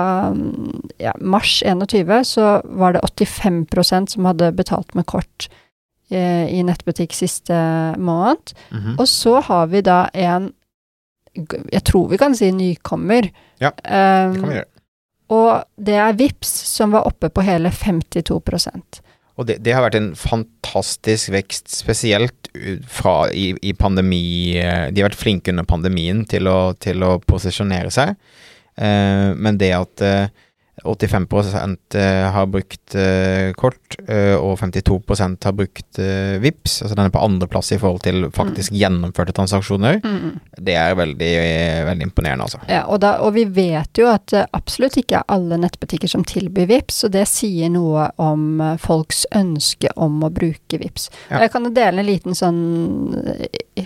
ja, 0.99 1.15
mars 1.21 1.63
21 1.65 2.25
så 2.27 2.59
var 2.65 2.97
det 2.97 3.05
85% 3.07 4.15
som 4.15 4.29
hadde 4.29 4.53
betalt 4.57 4.95
med 4.99 5.07
kort 5.07 5.49
eh, 6.11 6.49
i 6.51 6.63
nettbutikk 6.67 7.15
siste 7.15 7.55
måned. 7.97 8.55
Mm 8.71 8.83
-hmm. 8.83 8.99
Og 8.99 9.09
så 9.09 9.41
har 9.41 9.67
vi 9.67 9.81
da 9.81 10.09
en 10.13 10.53
jeg 11.73 11.85
tror 11.85 12.09
vi 12.09 12.19
kan 12.19 12.35
si 12.35 12.51
nykommer. 12.51 13.31
Ja, 13.59 13.71
det 13.71 14.41
kan 14.41 14.49
vi 14.49 14.55
gjøre. 14.55 14.65
Og 15.29 15.65
det 15.77 15.95
er 15.95 16.13
VIPS 16.13 16.49
som 16.49 16.91
var 16.91 17.07
oppe 17.07 17.29
på 17.29 17.41
hele 17.41 17.71
52 17.71 18.41
og 19.39 19.47
det, 19.47 19.61
det, 19.63 19.75
har 19.75 19.85
vært 19.85 19.99
en 20.01 20.11
fantastisk 20.19 21.31
vekst, 21.31 21.71
spesielt 21.71 22.51
fra 22.91 23.29
i, 23.31 23.53
i, 23.63 23.75
pandemi 23.77 24.57
eh, 24.59 24.89
De 24.91 25.03
har 25.03 25.11
vært 25.11 25.21
flinke 25.21 25.53
under 25.53 25.69
pandemien 25.69 26.25
til 26.27 26.51
å, 26.51 26.75
til 26.81 27.05
å 27.07 27.13
posisjonere 27.23 27.93
seg, 27.95 28.17
eh, 28.83 29.31
men 29.39 29.61
det 29.61 29.71
at 29.77 30.05
eh, 30.05 30.47
85 30.85 31.27
eh, 31.95 32.31
har 32.33 32.47
brukt 32.47 32.95
uh, 32.95 33.53
kort, 33.59 33.97
uh, 34.09 34.37
og 34.39 34.59
52% 34.61 35.45
har 35.45 35.55
brukt 35.57 35.99
VIPS, 35.99 36.83
altså 36.83 36.95
den 36.95 37.09
er 37.09 37.15
på 37.15 37.23
andreplass 37.25 37.73
i 37.75 37.79
forhold 37.81 38.03
til 38.05 38.29
faktisk 38.35 38.73
mm. 38.73 38.79
gjennomførte 38.79 39.35
transaksjoner. 39.35 39.99
Mm. 40.05 40.39
Det 40.69 40.77
er 40.79 40.95
veldig, 40.99 41.33
veldig 41.89 42.07
imponerende, 42.07 42.47
altså. 42.47 42.61
Ja, 42.71 42.85
og, 42.87 43.01
da, 43.03 43.17
og, 43.25 43.33
vi 43.35 43.45
vet 43.45 43.99
jo 43.99 44.09
at 44.11 44.35
absolutt 44.57 44.99
ikke 45.01 45.21
er 45.21 45.29
alle 45.33 45.59
nettbutikker 45.61 46.11
som 46.11 46.25
tilbyr 46.27 46.69
VIPS, 46.71 47.03
og 47.09 47.15
det 47.17 47.27
sier 47.31 47.73
noe 47.75 48.09
om 48.23 48.63
folks 48.83 49.25
ønske 49.37 49.91
om 49.97 50.21
å 50.27 50.31
bruke 50.35 50.81
VIPS. 50.81 51.09
Ja. 51.33 51.43
Jeg 51.45 51.53
kan 51.55 51.67
jo 51.67 51.75
dele 51.75 52.03
en 52.03 52.09
liten 52.09 52.39
sånn, 52.39 52.61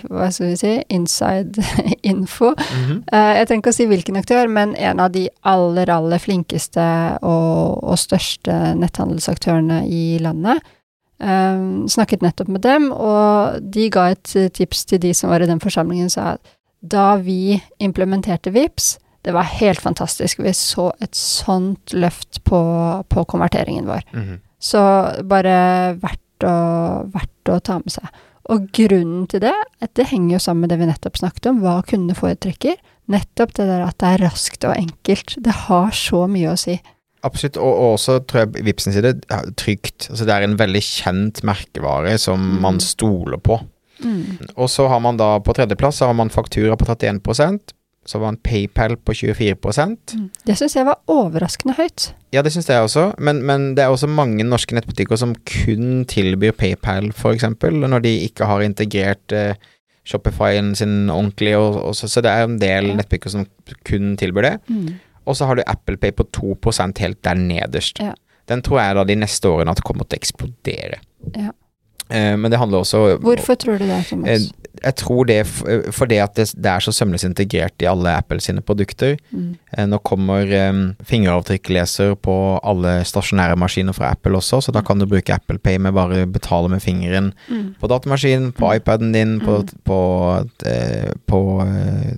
hva 0.09 0.29
skal 0.33 0.51
vi 0.51 0.59
si, 0.61 0.75
inside 0.93 1.63
info. 2.13 2.53
Mm 2.53 2.85
-hmm. 2.85 3.01
jeg 3.11 3.57
ikke 3.57 3.73
å 3.73 3.79
si 3.79 3.85
hvilken 3.89 4.17
aktør, 4.17 4.47
men 4.47 4.75
en 4.75 4.99
av 4.99 5.11
de 5.11 5.29
aller, 5.41 5.89
aller 5.89 6.19
flinkeste 6.19 6.82
og, 7.21 7.83
og 7.83 7.99
største 8.01 8.73
netthandelsaktørene 8.79 9.83
i 9.87 10.17
landet. 10.23 10.63
Um, 11.23 11.85
snakket 11.87 12.23
nettopp 12.25 12.49
med 12.51 12.63
dem, 12.65 12.89
og 12.91 13.61
de 13.73 13.87
ga 13.93 14.09
et 14.11 14.33
tips 14.57 14.83
til 14.89 14.99
de 15.03 15.13
som 15.15 15.31
var 15.31 15.43
i 15.43 15.47
den 15.47 15.61
forsamlingen, 15.63 16.09
sa 16.11 16.33
at 16.35 16.53
da 16.83 17.13
vi 17.15 17.61
implementerte 17.79 18.51
VIPS, 18.51 18.97
det 19.23 19.31
var 19.31 19.47
helt 19.47 19.79
fantastisk. 19.79 20.41
Vi 20.43 20.51
så 20.53 20.89
et 21.01 21.15
sånt 21.15 21.93
løft 21.95 22.41
på, 22.43 22.59
på 23.07 23.23
konverteringen 23.23 23.87
vår. 23.87 24.03
Mm 24.11 24.23
-hmm. 24.23 24.39
Så 24.59 24.79
bare 25.23 25.95
verdt 25.95 26.43
å, 26.43 27.07
verdt 27.13 27.49
å 27.49 27.59
ta 27.59 27.77
med 27.79 27.91
seg. 27.91 28.07
Og 28.51 28.67
grunnen 28.75 29.27
til 29.27 29.39
det, 29.39 29.53
det 29.95 30.05
henger 30.09 30.35
jo 30.35 30.39
sammen 30.39 30.61
med 30.61 30.69
det 30.69 30.79
vi 30.79 30.85
nettopp 30.85 31.17
snakket 31.17 31.45
om, 31.45 31.61
hva 31.63 31.81
kundene 31.87 32.15
foretrekker. 32.15 32.75
Nettopp 33.11 33.55
det 33.57 33.67
der 33.67 33.83
at 33.85 33.97
det 33.99 34.11
er 34.13 34.25
raskt 34.27 34.65
og 34.67 34.75
enkelt. 34.77 35.37
Det 35.43 35.55
har 35.67 35.91
så 35.97 36.23
mye 36.31 36.53
å 36.53 36.59
si. 36.59 36.77
Absolutt, 37.23 37.59
og, 37.59 37.71
og 37.71 37.97
også 37.97 38.17
tror 38.27 38.43
jeg 38.43 38.65
Vipsen 38.67 38.95
sier 38.95 39.05
det 39.05 39.15
trygt. 39.59 40.09
Altså 40.11 40.27
det 40.27 40.35
er 40.35 40.47
en 40.47 40.57
veldig 40.59 40.83
kjent 40.83 41.43
merkevare 41.47 42.17
som 42.19 42.41
mm. 42.41 42.57
man 42.63 42.81
stoler 42.83 43.39
på. 43.43 43.59
Mm. 44.03 44.41
Og 44.57 44.67
så 44.71 44.89
har 44.91 44.99
man 45.03 45.19
da 45.19 45.37
på 45.43 45.55
tredjeplass 45.55 46.01
har 46.03 46.15
man 46.17 46.33
faktura 46.33 46.75
på 46.79 46.87
31% 46.89 47.75
så 48.05 48.19
var 48.19 48.33
man 48.33 48.39
PayPal 48.43 48.97
på 48.97 49.13
24 49.13 49.55
mm. 49.55 50.29
Det 50.45 50.55
syns 50.57 50.75
jeg 50.75 50.87
var 50.87 50.99
overraskende 51.07 51.75
høyt. 51.77 52.11
Ja, 52.33 52.41
det 52.41 52.51
syns 52.53 52.69
jeg 52.69 52.83
også, 52.83 53.13
men, 53.17 53.41
men, 53.47 53.75
det 53.77 53.83
er 53.83 53.93
også 53.93 54.09
mange 54.11 54.43
norske 54.43 54.75
nettbutikker 54.75 55.15
som 55.19 55.35
kun 55.47 56.03
tilbyr 56.09 56.51
PayPal, 56.51 57.11
f.eks., 57.13 57.45
når 57.63 58.03
de 58.03 58.13
ikke 58.27 58.49
har 58.49 58.65
integrert 58.65 59.31
eh, 59.31 59.55
Shopifyen 60.07 60.73
sin 60.75 61.09
ordentlig, 61.09 61.55
og, 61.57 61.79
og 61.89 61.95
så, 61.95 62.09
så, 62.11 62.21
det 62.23 62.31
er 62.31 62.43
en 62.47 62.59
del 62.61 62.91
ja. 62.91 62.97
nettbutikker 62.99 63.31
som 63.31 63.47
kun 63.87 64.17
tilbyr 64.19 64.47
det. 64.49 64.55
Mm. 64.67 64.99
Og 65.23 65.37
så 65.39 65.47
har 65.47 65.55
du 65.55 65.63
Apple 65.63 65.97
Pay 65.97 66.11
på 66.17 66.25
2% 66.35 66.99
helt 66.99 67.21
der 67.23 67.39
nederst. 67.39 68.01
Ja. 68.03 68.11
Den 68.51 68.63
tror 68.65 68.81
jeg 68.81 68.97
da 68.97 69.05
de 69.07 69.15
neste 69.15 69.47
årene 69.47 69.71
at 69.71 69.83
kommer 69.87 70.03
til 70.03 70.19
å 70.19 70.23
eksplodere. 70.23 70.99
Ja. 71.37 71.53
Eh, 72.11 72.33
men 72.35 72.51
det 72.51 72.59
handler 72.59 72.83
også 72.83 73.17
Hvorfor 73.23 73.55
tror 73.55 73.79
du 73.79 73.87
det, 73.87 74.01
Thomas? 74.09 74.29
Eh, 74.29 74.62
jeg 74.83 74.95
tror 74.99 75.27
det 75.29 75.39
eh, 75.41 75.89
fordi 75.95 76.19
at 76.23 76.35
det, 76.37 76.49
det, 76.57 76.69
er 76.69 76.83
så 76.83 76.93
sømløst 76.95 77.27
integrert 77.27 77.83
i 77.83 77.87
alle 77.89 78.15
Apple 78.19 78.41
sine 78.43 78.63
produkter. 78.65 79.15
Mm. 79.31 79.55
Eh, 79.71 79.87
nå 79.89 79.99
kommer 80.05 80.49
um, 80.69 80.83
fingeravtrykkleser 81.07 82.15
på 82.23 82.37
alle 82.63 82.99
stasjonære 83.07 83.57
maskiner 83.59 83.95
fra 83.95 84.11
Apple 84.13 84.39
også, 84.39 84.61
så 84.65 84.75
da 84.75 84.83
kan 84.85 84.99
du 84.99 85.07
bruke 85.09 85.33
Apple 85.33 85.59
Pay 85.63 85.79
med 85.81 85.95
bare 85.95 86.25
betale 86.29 86.71
med 86.71 86.83
fingeren 86.83 87.31
mm. 87.47 87.75
på 87.81 87.91
datamaskinen, 87.91 88.51
på 88.57 88.67
mm. 88.67 88.73
iPaden 88.79 89.13
din, 89.15 89.37
på, 89.43 89.59
mm. 89.61 89.75
på, 89.87 89.99
på, 90.63 90.73
på 91.29 91.43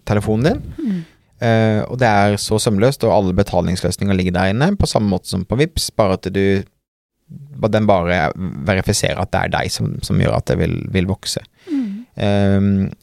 telefonen 0.10 0.55
din. 0.55 1.03
Uh, 1.36 1.84
og 1.91 2.00
det 2.00 2.07
er 2.07 2.38
så 2.41 2.57
sømløst, 2.62 3.03
og 3.03 3.13
alle 3.13 3.36
betalingsløsninger 3.38 4.15
ligger 4.17 4.38
der 4.38 4.53
inne, 4.53 4.72
på 4.79 4.89
samme 4.89 5.12
måte 5.12 5.29
som 5.29 5.45
på 5.45 5.60
Vips, 5.60 5.91
bare 5.91 6.17
at 6.17 6.31
du 6.34 6.63
den 7.74 7.88
bare 7.88 8.29
verifiserer 8.67 9.19
at 9.22 9.31
det 9.34 9.41
er 9.41 9.53
deg 9.53 9.72
som, 9.74 9.95
som 10.05 10.19
gjør 10.22 10.38
at 10.38 10.50
det 10.51 10.60
vil, 10.60 10.75
vil 10.93 11.07
vokse. 11.10 11.41
Um, 12.15 12.93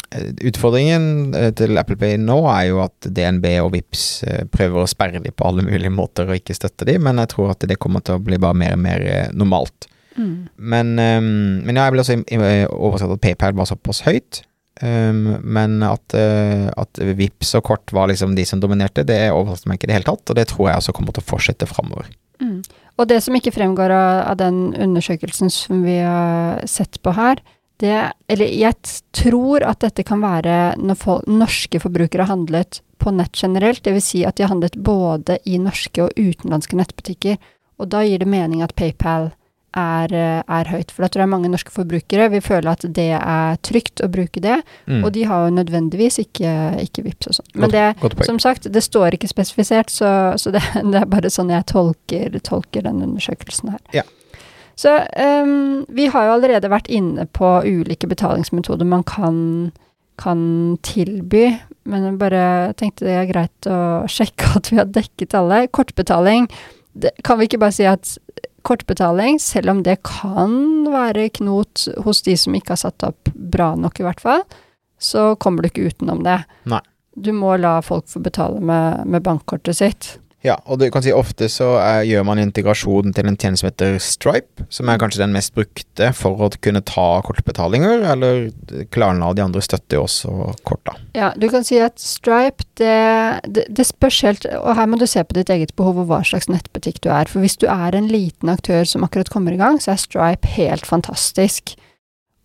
utfordringen 0.40 1.34
eh, 1.36 1.50
til 1.52 1.76
Apple 1.76 1.98
Pay 2.00 2.16
nå 2.16 2.38
er 2.48 2.70
jo 2.70 2.78
at 2.80 3.08
DNB 3.12 3.44
og 3.60 3.74
Vips 3.74 4.22
uh, 4.24 4.46
prøver 4.48 4.80
å 4.80 4.88
sperre 4.88 5.20
dem 5.20 5.34
på 5.36 5.44
alle 5.44 5.66
mulige 5.66 5.92
måter 5.92 6.30
og 6.30 6.38
ikke 6.38 6.56
støtte 6.56 6.88
dem, 6.88 7.04
men 7.04 7.20
jeg 7.20 7.34
tror 7.34 7.52
at 7.52 7.66
det 7.68 7.76
kommer 7.82 8.00
til 8.00 8.16
å 8.16 8.22
bli 8.24 8.40
bare 8.40 8.56
mer 8.56 8.78
og 8.78 8.80
mer 8.86 9.04
uh, 9.04 9.26
normalt. 9.36 9.90
Mm. 10.16 10.48
Men, 10.56 10.94
um, 10.96 11.28
men, 11.66 11.76
ja, 11.76 11.84
jeg 11.84 11.92
ble 11.92 12.04
også 12.06 12.18
oversatt 12.72 13.14
at 13.18 13.22
PayPal 13.24 13.56
var 13.58 13.68
såpass 13.68 14.02
høyt. 14.08 14.42
Um, 14.80 15.36
men 15.44 15.82
at, 15.84 16.16
uh, 16.16 16.72
at 16.80 17.00
Vips 17.18 17.52
og 17.58 17.66
kort 17.68 17.92
var 17.92 18.08
liksom 18.08 18.32
de 18.38 18.48
som 18.48 18.64
dominerte, 18.64 19.04
det 19.06 19.26
overrasker 19.28 19.68
meg 19.68 19.78
ikke 19.78 19.90
i 19.90 19.92
det 19.92 19.98
hele 20.00 20.08
tatt, 20.08 20.24
og 20.24 20.38
det 20.38 20.48
tror 20.50 20.70
jeg 20.70 20.80
også 20.80 20.96
kommer 20.96 21.14
til 21.14 21.24
å 21.24 21.30
fortsette 21.34 21.68
framover. 21.68 22.08
Mm. 22.40 22.62
Og 22.96 23.08
det 23.12 23.20
som 23.24 23.36
ikke 23.36 23.52
fremgår 23.54 23.92
av, 23.92 24.22
av 24.32 24.38
den 24.40 24.70
undersøkelsen 24.72 25.52
som 25.52 25.84
vi 25.84 26.00
har 26.00 26.64
sett 26.70 26.96
på 27.04 27.12
her, 27.16 27.44
det 27.82 27.98
Eller 28.32 28.52
jeg 28.54 28.74
tror 29.12 29.64
at 29.66 29.82
dette 29.84 30.04
kan 30.06 30.22
være 30.22 30.76
når 30.80 30.98
folk, 31.02 31.26
norske 31.28 31.80
forbrukere 31.82 32.24
har 32.26 32.32
handlet 32.36 32.80
på 33.02 33.10
nett 33.14 33.34
generelt, 33.34 33.82
dvs. 33.82 34.04
Si 34.14 34.24
at 34.24 34.38
de 34.38 34.46
har 34.46 34.52
handlet 34.54 34.78
både 34.78 35.38
i 35.50 35.58
norske 35.58 36.04
og 36.06 36.14
utenlandske 36.16 36.78
nettbutikker. 36.78 37.38
Og 37.82 37.88
da 37.90 38.04
gir 38.06 38.22
det 38.22 38.28
mening 38.30 38.62
at 38.62 38.76
PayPal 38.78 39.32
er, 39.74 40.12
eh, 40.12 40.42
er 40.46 40.68
høyt. 40.70 40.92
For 40.92 41.02
da 41.02 41.08
tror 41.08 41.22
jeg 41.24 41.32
mange 41.32 41.50
norske 41.50 41.72
forbrukere 41.72 42.28
vil 42.30 42.44
føle 42.44 42.70
at 42.70 42.84
det 42.94 43.08
er 43.16 43.56
trygt 43.64 44.02
å 44.04 44.08
bruke 44.12 44.38
det, 44.44 44.60
Mm. 44.86 45.02
og 45.04 45.12
de 45.16 45.22
har 45.24 45.48
jo 45.48 45.54
nødvendigvis 45.56 46.18
ikke, 46.22 46.52
ikke 46.84 47.02
VIPS 47.08 47.26
og 47.26 47.34
sånn. 47.40 47.50
Men 47.54 47.70
det, 47.70 47.86
som 48.26 48.38
sagt, 48.38 48.70
det 48.70 48.82
står 48.84 49.16
ikke 49.16 49.32
spesifisert, 49.32 49.90
så, 49.90 50.36
så 50.38 50.52
det, 50.52 50.62
det 50.92 51.00
er 51.02 51.06
bare 51.06 51.30
sånn 51.32 51.50
jeg 51.50 51.66
tolker, 51.66 52.38
tolker 52.44 52.82
den 52.82 53.02
undersøkelsen 53.02 53.70
her. 53.74 53.80
Ja. 53.92 54.02
Så 54.78 54.94
um, 55.44 55.84
vi 55.92 56.08
har 56.12 56.26
jo 56.26 56.34
allerede 56.36 56.70
vært 56.72 56.90
inne 56.92 57.26
på 57.36 57.48
ulike 57.66 58.08
betalingsmetoder 58.10 58.88
man 58.88 59.04
kan, 59.08 59.36
kan 60.20 60.44
tilby, 60.86 61.50
men 61.88 62.06
jeg 62.06 62.20
bare 62.20 62.44
tenkte 62.78 63.06
det 63.08 63.16
er 63.18 63.30
greit 63.30 63.68
å 63.68 63.80
sjekke 64.10 64.54
at 64.58 64.72
vi 64.72 64.80
har 64.80 64.90
dekket 64.90 65.36
alle. 65.38 65.66
Kortbetaling, 65.74 66.48
det, 66.92 67.14
kan 67.26 67.40
vi 67.40 67.50
ikke 67.50 67.60
bare 67.62 67.76
si 67.76 67.88
at 67.88 68.16
kortbetaling, 68.66 69.40
selv 69.42 69.72
om 69.74 69.82
det 69.82 69.98
kan 70.06 70.86
være 70.90 71.28
knot 71.40 71.88
hos 72.06 72.22
de 72.26 72.36
som 72.38 72.54
ikke 72.54 72.76
har 72.76 72.82
satt 72.84 73.06
opp 73.06 73.32
bra 73.34 73.72
nok 73.78 74.00
i 74.00 74.06
hvert 74.06 74.22
fall, 74.22 74.44
så 75.02 75.32
kommer 75.42 75.62
du 75.62 75.72
ikke 75.72 75.90
utenom 75.90 76.22
det. 76.26 76.38
Nei. 76.70 76.80
Du 77.12 77.32
må 77.36 77.56
la 77.60 77.76
folk 77.84 78.06
få 78.08 78.22
betale 78.24 78.62
med, 78.64 79.02
med 79.10 79.24
bankkortet 79.26 79.76
sitt. 79.76 80.12
Ja, 80.42 80.56
og 80.66 80.80
du 80.82 80.88
kan 80.90 81.04
si 81.04 81.12
ofte 81.14 81.46
så 81.50 81.76
er, 81.78 82.00
gjør 82.08 82.24
man 82.26 82.40
integrasjon 82.42 83.14
til 83.14 83.28
en 83.30 83.36
tjeneste 83.38 83.62
som 83.62 83.68
heter 83.68 83.98
Stripe, 84.02 84.66
som 84.74 84.90
er 84.90 84.98
kanskje 84.98 85.22
den 85.22 85.34
mest 85.36 85.54
brukte 85.54 86.08
for 86.18 86.42
å 86.42 86.48
kunne 86.62 86.82
ta 86.86 87.06
kortbetalinger, 87.22 88.02
eller 88.10 88.48
Klarna 88.94 89.30
og 89.30 89.38
de 89.38 89.44
andre 89.44 89.62
støtter 89.62 90.00
jo 90.00 90.06
også 90.08 90.32
kort, 90.66 90.82
da. 90.88 90.96
Ja, 91.14 91.30
du 91.38 91.46
kan 91.52 91.66
si 91.66 91.78
at 91.82 92.02
Stripe, 92.02 92.66
det, 92.80 92.96
det, 93.46 93.68
det 93.70 93.86
spørs 93.86 94.18
helt 94.26 94.48
Og 94.58 94.74
her 94.78 94.88
må 94.90 94.98
du 94.98 95.06
se 95.06 95.22
på 95.22 95.36
ditt 95.36 95.50
eget 95.52 95.74
behov 95.78 96.00
og 96.02 96.10
hva 96.10 96.22
slags 96.26 96.50
nettbutikk 96.50 96.98
du 97.04 97.10
er. 97.12 97.30
For 97.30 97.44
hvis 97.44 97.58
du 97.62 97.68
er 97.70 97.94
en 97.94 98.10
liten 98.10 98.50
aktør 98.50 98.82
som 98.88 99.06
akkurat 99.06 99.30
kommer 99.30 99.54
i 99.54 99.60
gang, 99.60 99.78
så 99.82 99.94
er 99.94 100.02
Stripe 100.02 100.54
helt 100.56 100.88
fantastisk. 100.88 101.76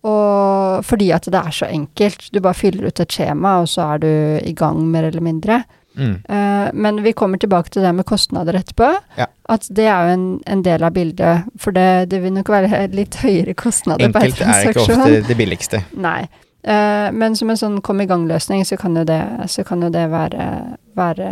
Og 0.06 0.86
fordi 0.86 1.10
at 1.16 1.26
det 1.26 1.40
er 1.40 1.54
så 1.54 1.66
enkelt. 1.66 2.28
Du 2.30 2.38
bare 2.44 2.56
fyller 2.56 2.86
ut 2.86 3.02
et 3.02 3.14
skjema, 3.14 3.58
og 3.64 3.70
så 3.72 3.94
er 3.94 4.04
du 4.04 4.10
i 4.46 4.54
gang, 4.56 4.84
mer 4.92 5.08
eller 5.10 5.24
mindre. 5.24 5.62
Mm. 5.98 6.14
Eh, 6.28 6.70
men 6.72 7.02
vi 7.02 7.12
kommer 7.12 7.40
tilbake 7.42 7.74
til 7.74 7.82
det 7.82 7.92
med 7.98 8.06
kostnader 8.08 8.56
etterpå. 8.58 8.90
Ja. 9.18 9.28
At 9.50 9.66
det 9.68 9.86
er 9.90 10.08
jo 10.08 10.16
en, 10.16 10.26
en 10.46 10.64
del 10.64 10.84
av 10.86 10.94
bildet. 10.96 11.48
For 11.60 11.74
det, 11.74 12.08
det 12.12 12.22
vil 12.22 12.36
nok 12.36 12.52
være 12.54 12.86
litt 12.98 13.20
høyere 13.22 13.56
kostnader 13.58 14.14
per 14.14 14.28
Enkelt 14.30 14.46
er 14.46 14.72
ikke 14.72 14.86
ofte 14.86 15.22
det 15.28 15.38
billigste. 15.38 15.82
Nei. 15.98 16.22
Uh, 16.68 17.08
men 17.14 17.36
som 17.38 17.50
en 17.52 17.58
sånn 17.58 17.78
kom 17.86 18.02
i 18.02 18.08
gang-løsning, 18.10 18.64
så 18.66 18.76
kan 18.80 18.96
jo 18.98 19.04
det, 19.08 19.20
så 19.48 19.62
kan 19.64 19.82
jo 19.84 19.92
det 19.94 20.08
være, 20.12 20.48
være 20.98 21.28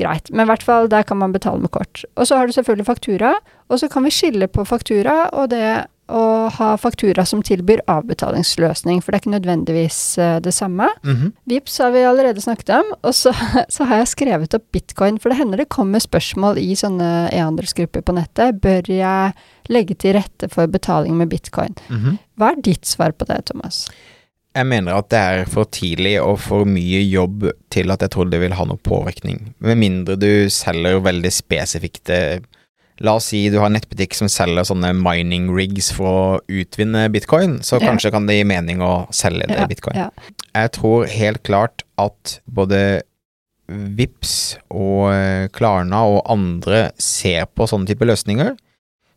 greit. 0.00 0.30
Men 0.32 0.46
i 0.46 0.50
hvert 0.50 0.64
fall, 0.66 0.88
der 0.90 1.04
kan 1.06 1.20
man 1.20 1.34
betale 1.34 1.62
med 1.62 1.70
kort. 1.70 2.04
Og 2.16 2.26
så 2.26 2.38
har 2.38 2.48
du 2.48 2.54
selvfølgelig 2.56 2.88
faktura, 2.88 3.34
og 3.68 3.80
så 3.80 3.88
kan 3.92 4.04
vi 4.04 4.14
skille 4.14 4.48
på 4.48 4.64
faktura 4.64 5.26
og 5.32 5.50
det 5.52 5.66
å 6.12 6.22
ha 6.52 6.68
faktura 6.80 7.24
som 7.28 7.42
tilbyr 7.44 7.82
avbetalingsløsning, 7.90 9.00
for 9.02 9.12
det 9.12 9.18
er 9.18 9.22
ikke 9.24 9.34
nødvendigvis 9.36 10.00
eh, 10.20 10.36
det 10.44 10.54
samme. 10.56 10.90
Mhm. 11.06 11.32
Vips 11.50 11.78
har 11.82 11.94
vi 11.94 12.04
allerede 12.06 12.44
snakket 12.44 12.74
om, 12.78 12.94
og 13.00 13.16
så, 13.16 13.34
så 13.74 13.88
har 13.88 14.02
jeg 14.02 14.12
skrevet 14.12 14.56
opp 14.58 14.68
bitcoin, 14.74 15.20
for 15.22 15.32
det 15.32 15.40
hender 15.40 15.62
det 15.62 15.70
kommer 15.72 16.02
spørsmål 16.02 16.60
i 16.62 16.72
sånne 16.78 17.10
e-handelsgrupper 17.32 18.04
på 18.06 18.16
nettet. 18.16 18.60
Bør 18.62 18.88
jeg 18.92 19.36
legge 19.72 19.96
til 19.98 20.18
rette 20.18 20.50
for 20.52 20.70
betaling 20.70 21.16
med 21.18 21.32
bitcoin? 21.32 21.76
Mhm. 21.88 22.18
Hva 22.40 22.52
er 22.52 22.64
ditt 22.64 22.88
svar 22.88 23.14
på 23.16 23.28
det, 23.28 23.44
Thomas? 23.50 23.86
Jeg 24.52 24.68
mener 24.68 24.98
at 24.98 25.08
det 25.08 25.20
er 25.20 25.46
for 25.48 25.68
tidlig 25.72 26.18
og 26.20 26.36
for 26.44 26.68
mye 26.68 27.00
jobb 27.06 27.46
til 27.72 27.92
at 27.92 28.02
jeg 28.04 28.12
tror 28.12 28.28
det 28.28 28.40
vil 28.42 28.52
ha 28.58 28.66
noe 28.68 28.80
påvirkning. 28.84 29.54
Med 29.64 29.80
mindre 29.80 30.18
du 30.20 30.50
selger 30.52 31.00
veldig 31.00 31.30
spesifikke 31.32 32.18
La 33.02 33.16
oss 33.18 33.26
si 33.32 33.48
du 33.50 33.56
har 33.58 33.66
en 33.66 33.74
nettbutikk 33.74 34.14
som 34.14 34.28
selger 34.30 34.62
sånne 34.68 34.92
mining 34.94 35.48
rigs 35.54 35.88
for 35.94 36.06
å 36.06 36.40
utvinne 36.46 37.08
bitcoin, 37.10 37.58
så 37.66 37.80
Ja. 37.80 37.88
kanskje 37.90 38.12
kan 38.14 38.26
det 38.26 38.36
gi 38.38 38.44
mening 38.46 38.78
å 38.78 39.08
selge 39.10 39.46
det 39.48 39.58
Ja, 39.58 39.66
bitcoin. 39.66 39.96
ja. 39.96 40.10
Jeg 40.54 40.70
tror 40.72 41.06
helt 41.10 41.42
klart 41.42 41.82
at 41.98 42.40
både 42.48 43.02
Vips 43.68 44.58
og 44.70 45.12
eh, 45.14 45.48
Klarna 45.48 46.02
og 46.04 46.22
andre 46.28 46.92
ser 46.98 47.46
på 47.46 47.64
sånne 47.66 47.86
type 47.88 48.04
løsninger. 48.04 48.56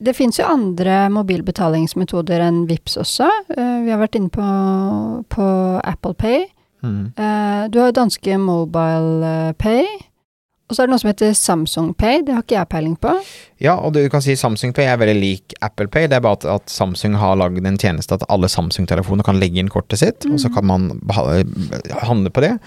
Det 0.00 0.14
fins 0.14 0.38
jo 0.38 0.44
andre 0.46 1.08
mobilbetalingsmetoder 1.10 2.40
enn 2.46 2.60
Vips 2.68 2.94
også. 3.00 3.26
Eh, 3.50 3.80
vi 3.82 3.90
har 3.90 3.98
vært 3.98 4.14
inne 4.14 4.30
på, 4.30 5.24
på 5.28 5.46
Apple 5.82 6.14
Pay. 6.14 6.44
Mm. 6.86 7.12
Eh, 7.18 7.62
du 7.74 7.80
har 7.82 7.90
danske 7.96 8.36
Mobile 8.38 9.26
eh, 9.48 9.52
Pay. 9.58 9.88
Og 10.68 10.76
så 10.76 10.82
er 10.82 10.86
det 10.86 10.92
noe 10.92 11.00
som 11.00 11.08
heter 11.08 11.30
Samsung 11.32 11.94
Pay. 11.96 12.22
Det 12.26 12.34
har 12.36 12.42
ikke 12.44 12.58
jeg 12.58 12.68
peiling 12.68 12.96
på. 13.00 13.14
Ja, 13.64 13.78
og 13.80 13.94
du 13.96 14.02
kan 14.12 14.20
si 14.20 14.34
Samsung 14.36 14.74
Pay 14.76 14.84
er 14.84 14.98
veldig 15.00 15.14
lik 15.16 15.54
Apple 15.64 15.88
Pay. 15.88 16.06
Det 16.12 16.18
er 16.18 16.20
bare 16.20 16.36
at, 16.36 16.44
at 16.44 16.68
Samsung 16.68 17.14
har 17.16 17.36
lagd 17.40 17.64
en 17.66 17.78
tjeneste 17.80 18.14
at 18.18 18.26
alle 18.28 18.50
Samsung-telefoner 18.52 19.24
kan 19.24 19.40
legge 19.40 19.62
inn 19.62 19.70
kortet 19.72 19.98
sitt, 20.02 20.26
og 20.28 20.36
så 20.38 20.48
Mhm. 20.50 20.54
kan 20.54 20.66
man 20.66 21.00
handle 22.04 22.30
på 22.30 22.40
det. 22.44 22.58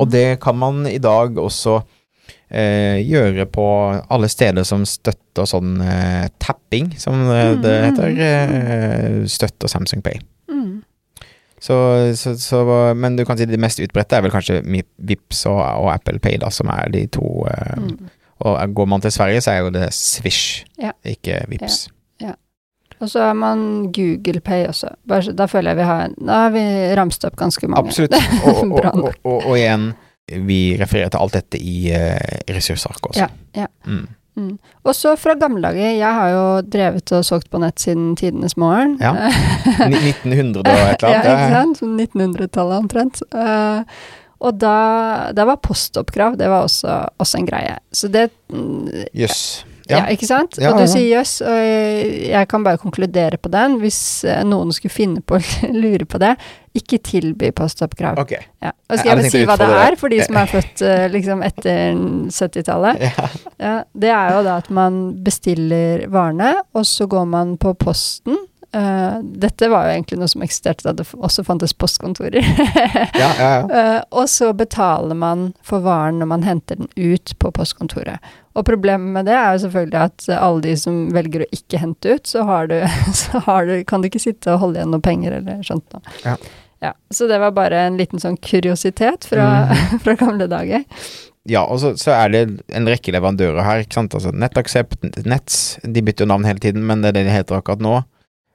Og 0.00 0.10
det 0.10 0.40
kan 0.42 0.56
man 0.58 0.86
i 0.90 0.98
dag 0.98 1.38
også 1.38 1.82
eh, 2.50 2.98
gjøre 3.06 3.46
på 3.50 3.64
alle 4.10 4.28
steder 4.28 4.64
som 4.66 4.82
støtter 4.84 5.46
sånn 5.46 5.80
eh, 5.80 6.28
tapping, 6.38 6.92
som 6.98 7.22
eh, 7.30 7.54
det 7.54 7.76
Mhm. 7.80 7.94
heter. 7.94 8.08
Eh, 8.18 9.26
støtter 9.26 9.68
Samsung 9.68 10.02
Pay. 10.02 10.18
Så, 11.64 11.76
så, 12.20 12.34
så, 12.40 12.60
men 12.98 13.16
du 13.16 13.22
kan 13.24 13.38
si 13.40 13.46
det 13.48 13.60
mest 13.62 13.80
utbredte 13.80 14.18
er 14.18 14.26
vel 14.26 14.32
kanskje 14.34 14.58
Vipps 15.08 15.46
og, 15.48 15.62
og 15.62 15.88
Apple 15.94 16.20
Pay, 16.20 16.36
da, 16.42 16.50
som 16.52 16.68
er 16.74 16.92
de 16.92 17.06
to. 17.18 17.30
Eh, 17.50 17.80
Mm. 17.80 18.10
Og 18.44 18.72
går 18.74 18.86
man 18.90 19.00
til 19.00 19.12
Sverige, 19.14 19.40
så 19.40 19.52
er 19.52 19.60
jo 19.62 19.70
det 19.72 19.86
Swish, 19.94 20.64
Ja. 20.82 20.90
ikke 21.06 21.44
Vipps. 21.48 21.86
Og 23.00 23.10
så 23.10 23.20
har 23.26 23.34
man 23.36 23.92
Google 23.92 24.40
Pay 24.40 24.66
også. 24.70 24.88
Bare, 25.08 25.32
da 25.36 25.46
føler 25.50 25.70
jeg 25.74 25.76
vi 25.82 25.86
har 25.88 26.12
Da 26.18 26.40
har 26.44 26.50
vi 26.54 26.64
ramst 26.96 27.24
opp 27.26 27.36
ganske 27.36 27.68
mange. 27.68 27.88
Absolutt. 27.88 28.14
Og, 28.48 28.72
og, 28.72 29.14
og, 29.24 29.46
og, 29.46 29.56
igjen, 29.58 29.90
vi 30.46 30.76
refererer 30.80 31.12
til 31.12 31.20
alt 31.20 31.34
dette 31.36 31.60
i 31.60 31.90
uh, 31.92 32.54
ressursark 32.54 33.10
også. 33.10 33.26
Ja, 33.26 33.28
ja. 33.64 33.66
Mm. 33.86 34.06
Mm. 34.34 34.56
Også 34.82 35.14
fra 35.20 35.36
gamle 35.38 35.62
dager, 35.62 35.92
jeg 35.94 36.18
har 36.18 36.32
jo 36.32 36.44
drevet 36.66 37.12
og 37.14 37.22
solgt 37.26 37.50
på 37.52 37.60
nett 37.62 37.82
siden 37.82 38.12
tidenes 38.18 38.56
morgen. 38.58 38.96
Ja. 39.02 39.30
1900 39.86 40.64
og 40.64 40.84
et 40.88 41.04
eller 41.04 41.14
ja, 41.14 41.22
ikke 41.22 41.52
sant? 41.54 41.82
Sånn 41.82 41.94
1900-tallet 42.00 42.82
omtrent. 42.82 43.22
Eh, 43.30 44.00
og 44.44 44.58
da, 44.60 44.78
da 45.36 45.46
var 45.48 45.62
postoppkrav, 45.64 46.38
det 46.40 46.50
var 46.50 46.66
også, 46.66 46.98
også 47.22 47.40
en 47.40 47.48
greie. 47.48 47.78
Så 47.94 48.10
det 48.12 48.28
mm, 48.52 49.06
Jøss. 49.16 49.44
Ja. 49.88 49.98
Ja. 49.98 50.04
ikke 50.12 50.28
sant? 50.28 50.58
Ja, 50.60 50.72
og 50.72 50.80
du 50.80 50.88
sier 50.88 51.18
jøss, 51.18 51.38
og 51.44 51.56
jeg, 51.58 52.48
kan 52.48 52.64
bare 52.64 52.80
konkludere 52.80 53.38
på 53.40 53.50
den. 53.52 53.78
Hvis 53.82 53.98
eh, 54.28 54.40
noen 54.46 54.72
skulle 54.74 54.94
finne 54.94 55.24
på 55.24 55.38
å 55.38 55.42
lure 55.84 56.08
på 56.08 56.20
det, 56.22 56.34
ikke 56.74 56.98
tilby 57.06 57.52
postoppkrav. 57.54 58.18
Ok. 58.22 58.34
Ja. 58.64 58.72
Og 58.90 58.98
skal 58.98 59.12
jeg 59.12 59.28
å 59.28 59.32
si 59.34 59.44
hva 59.46 59.58
det 59.60 59.68
er, 59.68 59.98
for 60.00 60.12
de 60.12 60.22
som 60.24 60.40
er 60.40 60.50
født 60.50 60.84
eh, 60.88 61.04
liksom 61.12 61.44
etter 61.46 62.00
70-tallet? 62.32 63.04
Ja. 63.04 63.28
Ja, 63.60 63.76
det 63.92 64.10
er 64.10 64.34
jo 64.34 64.42
da 64.46 64.58
at 64.62 64.72
man 64.74 65.02
bestiller 65.24 66.06
varene, 66.12 66.56
og 66.74 66.88
så 66.88 67.06
går 67.10 67.28
man 67.30 67.54
på 67.60 67.76
posten. 67.78 68.40
Eh, 68.74 69.18
dette 69.22 69.68
var 69.68 69.86
jo 69.86 69.92
egentlig 69.94 70.16
noe 70.18 70.30
som 70.30 70.42
eksisterte 70.42 70.86
da 70.88 70.94
det 70.98 71.06
også 71.14 71.44
fantes 71.46 71.74
postkontorer. 71.78 72.42
Ja, 73.14 73.28
ja, 73.38 73.48
ja. 73.48 73.60
Uh, 73.68 74.00
og 74.20 74.26
så 74.30 74.48
betaler 74.56 75.14
man 75.16 75.52
for 75.62 75.84
varen 75.84 76.18
når 76.18 76.28
man 76.30 76.44
henter 76.46 76.80
den 76.80 76.88
ut 76.96 77.34
på 77.38 77.50
postkontoret. 77.54 78.18
Og 78.58 78.64
problemet 78.66 79.14
med 79.14 79.28
det 79.28 79.36
er 79.36 79.54
jo 79.54 79.62
selvfølgelig 79.64 80.00
at 80.00 80.26
alle 80.34 80.64
de 80.64 80.74
som 80.78 80.98
velger 81.14 81.44
å 81.44 81.48
ikke 81.54 81.80
hente 81.82 82.16
ut, 82.16 82.26
så, 82.26 82.42
har 82.48 82.68
du, 82.70 82.76
så 83.22 83.42
har 83.46 83.70
du, 83.70 83.76
kan 83.86 84.02
du 84.02 84.10
ikke 84.10 84.22
sitte 84.22 84.54
og 84.54 84.64
holde 84.64 84.80
igjen 84.80 84.94
noe 84.94 85.04
penger 85.04 85.38
eller 85.38 85.62
sånt 85.66 85.86
noe. 85.94 86.16
Ja. 86.24 86.36
Ja, 86.84 86.90
så 87.14 87.28
det 87.30 87.38
var 87.40 87.54
bare 87.56 87.78
en 87.86 87.94
liten 87.96 88.20
sånn 88.20 88.36
kuriositet 88.44 89.24
fra, 89.30 89.46
fra 90.04 90.16
gamle 90.20 90.48
dager. 90.50 90.82
Ja, 91.48 91.62
og 91.64 91.78
så, 91.80 91.94
så 92.00 92.12
er 92.16 92.32
det 92.32 92.42
en 92.74 92.88
rekke 92.88 93.12
leverandører 93.14 93.64
her, 93.64 93.84
ikke 93.84 94.00
sant. 94.00 94.16
Altså 94.16 94.34
Nettaksept, 94.34 94.98
Nets, 95.24 95.78
de 95.84 96.02
bytter 96.04 96.26
jo 96.26 96.32
navn 96.32 96.44
hele 96.48 96.60
tiden, 96.60 96.84
men 96.88 97.04
det 97.04 97.12
er 97.12 97.20
det 97.20 97.28
de 97.28 97.38
heter 97.38 97.60
akkurat 97.60 97.84
nå. 97.84 98.02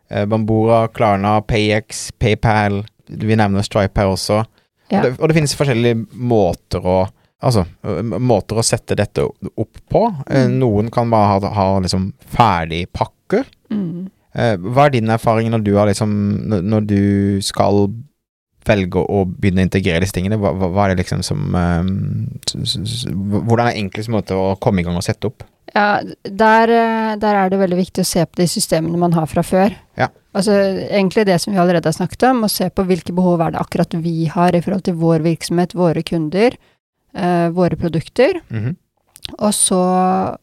Eh, 0.09 0.25
Bambora, 0.25 0.87
Klarna, 0.87 1.37
Payex, 1.41 2.11
PayPal, 2.19 2.81
vi 3.07 3.35
nevner 3.37 3.61
Stripe 3.65 3.97
her 4.01 4.11
også. 4.13 4.43
Ja. 4.89 4.99
Og, 4.99 5.03
det, 5.05 5.11
og 5.19 5.29
det 5.29 5.35
finnes 5.37 5.55
forskjellige 5.57 6.03
måter 6.13 6.85
å 6.85 6.99
Altså, 7.39 7.61
måter 8.19 8.57
å 8.59 8.63
sette 8.67 8.97
dette 8.99 9.23
opp 9.23 9.77
på. 9.87 10.01
Eh, 10.27 10.41
Mm. 10.49 10.57
Noen 10.59 10.89
kan 10.91 11.07
bare 11.09 11.39
ha, 11.39 11.51
ha 11.55 11.67
liksom 11.79 12.09
ferdig 12.35 12.81
pakker. 12.91 13.45
Mm. 13.71 14.09
Eh, 14.35 14.57
Hva 14.59 14.85
er 14.89 14.89
din 14.97 15.07
erfaring 15.09 15.47
når 15.53 15.63
du 15.63 15.69
har 15.77 15.87
liksom 15.87 16.11
når 16.67 16.81
du 16.89 17.39
skal 17.41 17.87
velger 18.67 19.05
å 19.07 19.23
begynne 19.29 19.63
å 19.63 19.67
integrere 19.67 20.03
disse 20.03 20.15
tingene, 20.17 20.39
hva, 20.39 20.51
hva 20.51 20.85
er 20.85 20.93
det 20.93 21.03
liksom 21.03 21.23
som 21.25 21.55
um, 21.55 21.93
Hvordan 23.47 23.69
er 23.69 23.79
enklest 23.79 24.11
måte 24.11 24.35
å 24.37 24.55
komme 24.61 24.83
i 24.83 24.87
gang 24.87 24.97
og 24.99 25.05
sette 25.05 25.29
opp? 25.29 25.45
Ja, 25.73 26.01
der, 26.23 26.71
eh, 26.73 27.11
der, 27.21 27.35
er 27.35 27.51
det 27.51 27.59
veldig 27.61 27.77
viktig 27.77 28.01
å 28.01 28.07
se 28.07 28.23
på 28.25 28.41
de 28.41 28.47
systemene 28.49 28.97
man 28.97 29.13
har 29.13 29.27
fra 29.29 29.43
før. 29.45 29.75
Ja. 29.99 30.09
Altså 30.33 30.55
egentlig 30.87 31.27
det 31.29 31.37
som 31.41 31.53
vi 31.53 31.61
allerede 31.61 31.89
har 31.89 31.97
snakket 31.97 32.25
om, 32.31 32.43
å 32.45 32.51
se 32.51 32.69
på 32.73 32.85
hvilke 32.89 33.13
behov 33.17 33.43
er 33.45 33.53
det 33.53 33.61
akkurat 33.61 33.93
vi 34.01 34.25
har 34.33 34.55
i 34.55 34.61
forhold 34.65 34.87
til 34.87 34.97
vår 34.97 35.25
virksomhet, 35.25 35.75
våre 35.77 36.03
kunder, 36.05 36.57
uh, 37.17 37.49
våre 37.53 37.77
produkter. 37.77 38.41
Mm 38.49 38.63
-hmm. 38.65 38.75
og, 39.37 39.53
så, 39.53 39.83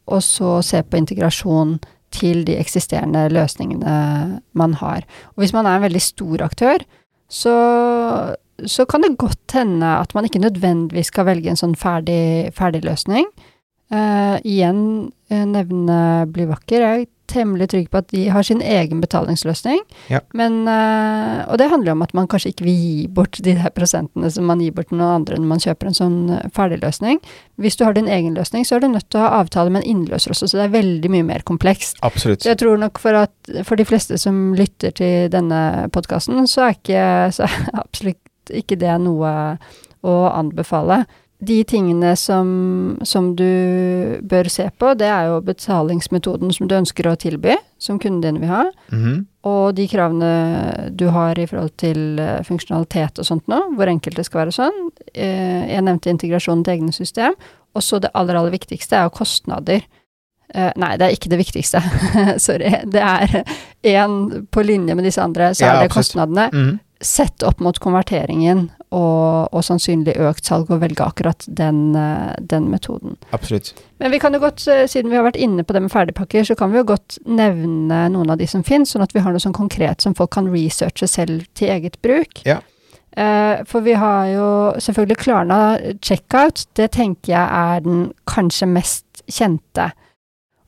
og 0.06 0.22
så 0.22 0.62
se 0.62 0.82
på 0.82 0.96
integrasjon 0.96 1.78
til 2.10 2.44
de 2.46 2.56
eksisterende 2.56 3.28
løsningene 3.28 4.40
man 4.52 4.74
har. 4.74 5.04
Og 5.36 5.42
hvis 5.42 5.52
man 5.52 5.66
er 5.66 5.76
en 5.76 5.82
veldig 5.82 6.02
stor 6.02 6.42
aktør, 6.42 6.78
så, 7.28 7.56
så 8.64 8.86
kan 8.88 9.02
det 9.02 9.16
godt 9.18 9.56
hende 9.56 9.96
at 9.98 10.14
man 10.14 10.28
ikke 10.28 10.42
nødvendigvis 10.42 11.10
skal 11.12 11.28
velge 11.28 11.50
en 11.50 11.58
sånn 11.58 11.76
ferdig, 11.78 12.52
ferdig 12.56 12.84
løsning. 12.86 13.28
Uh, 13.86 14.38
igjen 14.42 14.80
uh, 15.30 15.44
nevne 15.46 15.98
Bli 16.34 16.48
vakker. 16.50 16.82
Jeg 16.82 17.08
temmelig 17.30 17.70
trygg 17.72 17.88
på 17.92 18.00
at 18.02 18.08
de 18.12 18.26
har 18.32 18.46
sin 18.46 18.62
egen 18.64 19.00
betalingsløsning. 19.02 19.80
Ja. 20.12 20.20
Men, 20.36 20.62
uh, 20.68 21.44
og 21.50 21.58
det 21.60 21.68
handler 21.72 21.96
om 21.96 22.04
at 22.06 22.14
man 22.16 22.28
kanskje 22.30 22.52
ikke 22.54 22.66
vil 22.66 22.78
gi 22.80 23.06
bort 23.12 23.40
de 23.44 23.56
der 23.58 23.72
prosentene 23.76 24.30
som 24.32 24.48
man 24.48 24.62
gir 24.64 24.74
bort 24.76 24.90
til 24.90 25.00
noen 25.00 25.22
andre 25.22 25.40
når 25.40 25.50
man 25.50 25.62
kjøper 25.62 25.90
en 25.90 25.98
sånn 25.98 26.18
ferdigløsning. 26.56 27.20
Hvis 27.62 27.78
du 27.78 27.86
har 27.86 27.96
din 27.96 28.10
egen 28.12 28.36
løsning, 28.36 28.66
så 28.68 28.76
er 28.76 28.84
du 28.84 28.90
nødt 28.92 29.08
til 29.10 29.20
å 29.20 29.26
ha 29.26 29.42
avtale 29.42 29.72
med 29.72 29.84
en 29.84 29.96
innløser 29.96 30.34
også, 30.34 30.50
så 30.50 30.60
det 30.60 30.68
er 30.68 30.76
veldig 30.76 31.12
mye 31.12 31.26
mer 31.26 31.46
komplekst. 31.48 32.00
Absolutt. 32.06 32.44
Så 32.44 32.52
jeg 32.52 32.62
tror 32.62 32.80
nok 32.80 33.00
for 33.02 33.18
at 33.24 33.52
for 33.66 33.78
de 33.78 33.86
fleste 33.88 34.18
som 34.20 34.54
lytter 34.56 34.94
til 34.96 35.30
denne 35.32 35.90
podkasten, 35.94 36.46
så 36.50 36.68
er 36.68 36.78
ikke 36.78 37.04
så 37.36 37.46
er 37.48 37.60
absolutt 37.84 38.54
ikke 38.54 38.78
det 38.78 38.94
noe 39.02 39.30
å 40.06 40.16
anbefale 40.30 41.04
de 41.38 41.64
tingene 41.64 42.14
som, 42.16 42.98
som, 43.04 43.34
du 43.36 44.18
bør 44.22 44.48
se 44.48 44.70
på, 44.78 44.94
det 44.96 45.08
er 45.10 45.28
jo 45.28 45.42
betalingsmetoden 45.44 46.52
som 46.54 46.68
du 46.68 46.76
ønsker 46.78 47.08
å 47.10 47.16
tilby, 47.20 47.58
som 47.78 47.98
kunden 48.00 48.22
din 48.24 48.40
vil 48.40 48.48
ha, 48.48 48.62
mm 48.92 49.02
-hmm. 49.02 49.24
og 49.44 49.74
de 49.76 49.88
kravene 49.88 50.90
du 50.90 51.08
har 51.08 51.38
i 51.38 51.46
forhold 51.46 51.76
til 51.76 52.18
uh, 52.20 52.42
funksjonalitet 52.42 53.18
og 53.18 53.26
sånt 53.26 53.48
nå, 53.48 53.60
hvor 53.76 53.86
enkelt 53.88 54.16
det 54.16 54.24
skal 54.24 54.38
være 54.38 54.52
sånn. 54.52 54.90
Uh, 55.16 55.68
jeg 55.68 55.82
nevnte 55.82 56.10
integrasjonen 56.10 56.64
til 56.64 56.72
egne 56.72 56.92
system. 56.92 57.34
Og 57.74 57.82
så 57.82 57.98
det 57.98 58.10
aller, 58.14 58.34
aller 58.34 58.50
viktigste 58.50 58.96
er 58.96 59.02
jo 59.02 59.10
kostnader. 59.10 59.82
Uh, 60.54 60.70
nei, 60.76 60.96
det 60.96 61.06
er 61.06 61.10
ikke 61.10 61.30
det 61.30 61.38
viktigste. 61.38 61.82
Sorry. 62.46 62.70
Det 62.86 63.02
er 63.02 63.44
én 63.82 64.46
på 64.50 64.62
linje 64.62 64.94
med 64.94 65.04
disse 65.04 65.22
andre, 65.22 65.54
så 65.54 65.64
Ja, 65.64 65.74
er 65.76 65.82
det 65.82 65.92
kostnadene. 65.92 66.50
Mm 66.52 66.68
-hmm. 66.68 66.78
Sett 67.00 67.42
opp 67.44 67.60
mot 67.60 67.76
konverteringen 67.82 68.70
og, 68.88 69.52
og 69.52 69.64
sannsynlig 69.66 70.14
økt 70.24 70.48
salg, 70.48 70.70
og 70.72 70.80
velge 70.80 71.04
akkurat 71.04 71.44
den, 71.44 71.90
eh, 71.98 72.32
den 72.40 72.70
metoden. 72.72 73.18
Absolutt. 73.36 73.74
Men 74.00 74.14
vi 74.14 74.20
kan 74.22 74.32
jo 74.32 74.40
godt, 74.40 74.64
eh, 74.72 74.86
siden 74.88 75.12
vi 75.12 75.18
har 75.18 75.26
vært 75.26 75.36
inne 75.36 75.64
på 75.66 75.76
det 75.76 75.82
med 75.84 75.92
ferdigpakker, 75.92 76.46
så 76.48 76.56
kan 76.56 76.72
vi 76.72 76.80
jo 76.80 76.86
godt 76.88 77.18
nevne 77.28 78.06
noen 78.14 78.32
av 78.32 78.40
de 78.40 78.48
som 78.48 78.64
finnes, 78.64 78.94
sånn 78.94 79.04
at 79.04 79.12
vi 79.12 79.20
har 79.20 79.34
noe 79.34 79.42
sånn 79.42 79.56
konkret 79.56 80.00
som 80.00 80.16
folk 80.16 80.32
kan 80.38 80.48
researche 80.52 81.08
selv 81.10 81.44
til 81.58 81.74
eget 81.74 82.00
bruk. 82.00 82.40
Ja. 82.48 82.62
Eh, 83.16 83.64
for 83.64 83.80
vi 83.80 83.94
har 83.96 84.26
jo 84.28 84.48
selvfølgelig 84.80 85.16
Klarna 85.16 85.60
checkout, 86.04 86.66
det 86.76 86.90
tenker 86.92 87.32
jeg 87.32 87.48
er 87.48 87.80
den 87.84 88.10
kanskje 88.28 88.68
mest 88.68 89.22
kjente. 89.28 89.90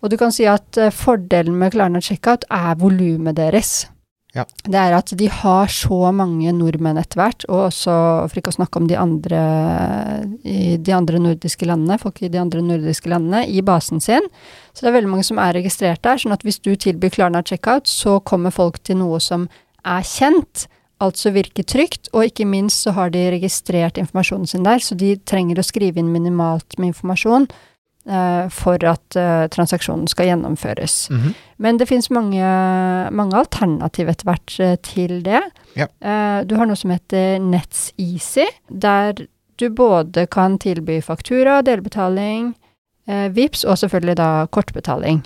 Og 0.02 0.10
du 0.10 0.16
kan 0.16 0.32
si 0.32 0.46
at 0.48 0.78
eh, 0.80 0.94
fordelen 0.94 1.58
med 1.60 1.74
Klarna 1.74 2.00
checkout 2.00 2.46
er 2.50 2.78
volumet 2.80 3.36
deres. 3.36 3.88
Ja. 4.36 4.44
Det 4.44 4.76
er 4.76 4.92
at 4.92 5.12
de 5.16 5.26
har 5.32 5.70
så 5.72 6.10
mange 6.12 6.52
nordmenn 6.52 7.00
etter 7.00 7.20
hvert, 7.20 7.46
og 7.48 7.68
også 7.70 7.92
for 8.28 8.40
ikke 8.40 8.52
å 8.52 8.58
snakke 8.58 8.80
om 8.80 8.88
de 8.90 8.98
andre, 9.00 9.40
de 10.44 10.94
andre 10.94 11.20
nordiske 11.24 11.68
landene, 11.68 11.96
folk 12.02 12.20
i 12.22 12.30
de 12.32 12.40
andre 12.40 12.60
nordiske 12.64 13.08
landene, 13.08 13.46
i 13.48 13.64
basen 13.64 14.02
sin. 14.04 14.28
Så 14.76 14.84
det 14.84 14.90
er 14.90 14.98
veldig 14.98 15.12
mange 15.14 15.26
som 15.26 15.40
er 15.42 15.56
registrert 15.56 16.02
der, 16.04 16.20
sånn 16.20 16.36
at 16.36 16.44
hvis 16.46 16.60
du 16.60 16.74
tilbyr 16.76 17.14
Klarna 17.14 17.42
checkout, 17.42 17.88
så 17.88 18.18
kommer 18.20 18.54
folk 18.54 18.82
til 18.84 19.00
noe 19.00 19.22
som 19.24 19.48
er 19.88 20.04
kjent, 20.04 20.68
altså 21.00 21.32
virker 21.32 21.64
trygt, 21.64 22.12
og 22.12 22.28
ikke 22.28 22.46
minst 22.48 22.84
så 22.84 22.92
har 22.98 23.14
de 23.14 23.24
registrert 23.32 24.00
informasjonen 24.02 24.50
sin 24.50 24.66
der, 24.66 24.82
så 24.84 24.98
de 24.98 25.14
trenger 25.24 25.62
å 25.62 25.66
skrive 25.66 26.02
inn 26.02 26.12
minimalt 26.12 26.76
med 26.76 26.92
informasjon 26.92 27.48
for 28.50 28.84
at 28.88 29.16
eh, 29.20 29.46
transaksjonen 29.52 30.08
skal 30.08 30.30
gjennomføres. 30.30 31.10
Mhm. 31.10 31.34
Men 31.58 31.78
det 31.78 31.88
finnes 31.90 32.10
mange, 32.14 32.50
mange 33.10 33.36
alternativ 33.36 34.08
etter 34.08 34.28
hvert 34.28 34.58
eh, 34.62 34.76
til 34.86 35.18
det. 35.26 35.42
Ja. 35.76 35.88
Eh, 36.00 36.44
du 36.46 36.54
har 36.56 36.68
noe 36.70 36.78
som 36.78 36.94
heter 36.94 37.38
Nets 37.42 37.90
Easy, 37.98 38.46
der 38.70 39.26
du 39.58 39.66
både 39.74 40.26
kan 40.30 40.58
tilby 40.62 41.00
faktura, 41.02 41.58
delbetaling, 41.66 42.52
eh, 43.08 43.26
VIPS 43.34 43.64
og 43.64 43.80
selvfølgelig 43.82 44.16
da 44.20 44.30
kortbetaling. 44.54 45.24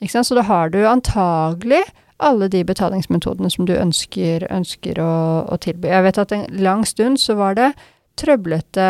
Ikke 0.00 0.14
sant? 0.16 0.30
Så 0.30 0.38
da 0.38 0.46
har 0.48 0.72
du 0.72 0.80
antagelig 0.88 1.82
alle 2.24 2.48
de 2.48 2.62
betalingsmetodene 2.64 3.50
som 3.50 3.66
du 3.66 3.74
ønsker, 3.76 4.46
ønsker 4.50 5.00
å, 5.02 5.44
å 5.50 5.58
tilby. 5.60 5.90
Jeg 5.90 6.06
vet 6.06 6.20
at 6.22 6.32
en 6.32 6.46
lang 6.62 6.84
stund 6.88 7.20
så 7.20 7.36
var 7.36 7.58
det 7.58 7.72
trøblete 8.20 8.84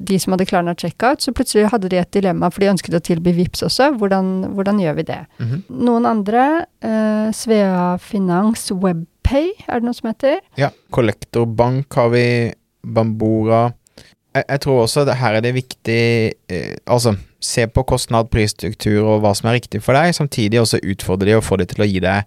de 0.00 0.18
som 0.20 0.34
hadde 0.34 0.46
Klarna 0.48 0.74
checkout, 0.78 1.22
så 1.22 1.34
plutselig 1.36 1.68
hadde 1.72 1.90
de 1.92 1.98
et 2.00 2.12
dilemma, 2.14 2.50
for 2.52 2.64
de 2.64 2.70
ønsket 2.72 2.96
å 2.96 3.02
tilby 3.04 3.34
VIPS 3.36 3.66
også. 3.68 3.90
Hvordan, 4.00 4.32
hvordan 4.56 4.80
gjør 4.82 4.98
vi 5.00 5.06
det? 5.10 5.20
Mhm. 5.42 5.62
Noen 5.88 6.08
andre, 6.08 6.66
eh, 6.80 7.28
Svea 7.36 7.98
Finans 8.00 8.70
Webpay, 8.72 9.52
er 9.68 9.80
det 9.80 9.88
noe 9.88 9.94
som 9.94 10.10
heter? 10.12 10.40
Ja. 10.56 10.70
Kollektorbank 10.90 11.92
har 11.94 12.08
vi, 12.14 12.26
Bambora. 12.82 13.72
Jeg, 14.34 14.44
jeg 14.48 14.60
tror 14.64 14.82
også 14.82 15.04
det 15.06 15.18
her 15.20 15.36
er 15.36 15.44
det 15.44 15.52
viktig 15.54 16.32
eh, 16.48 16.76
Altså, 16.86 17.14
se 17.38 17.66
på 17.66 17.84
kostnad, 17.84 18.30
prisstruktur 18.32 19.04
og 19.04 19.20
hva 19.22 19.34
som 19.36 19.50
er 19.50 19.60
riktig 19.60 19.82
for 19.82 19.94
deg, 19.94 20.14
samtidig 20.16 20.60
også 20.60 20.80
utfordre 20.82 21.28
de 21.28 21.36
og 21.36 21.44
få 21.44 21.58
de 21.60 21.66
til 21.66 21.84
å 21.84 21.88
gi 21.90 22.00
deg 22.00 22.24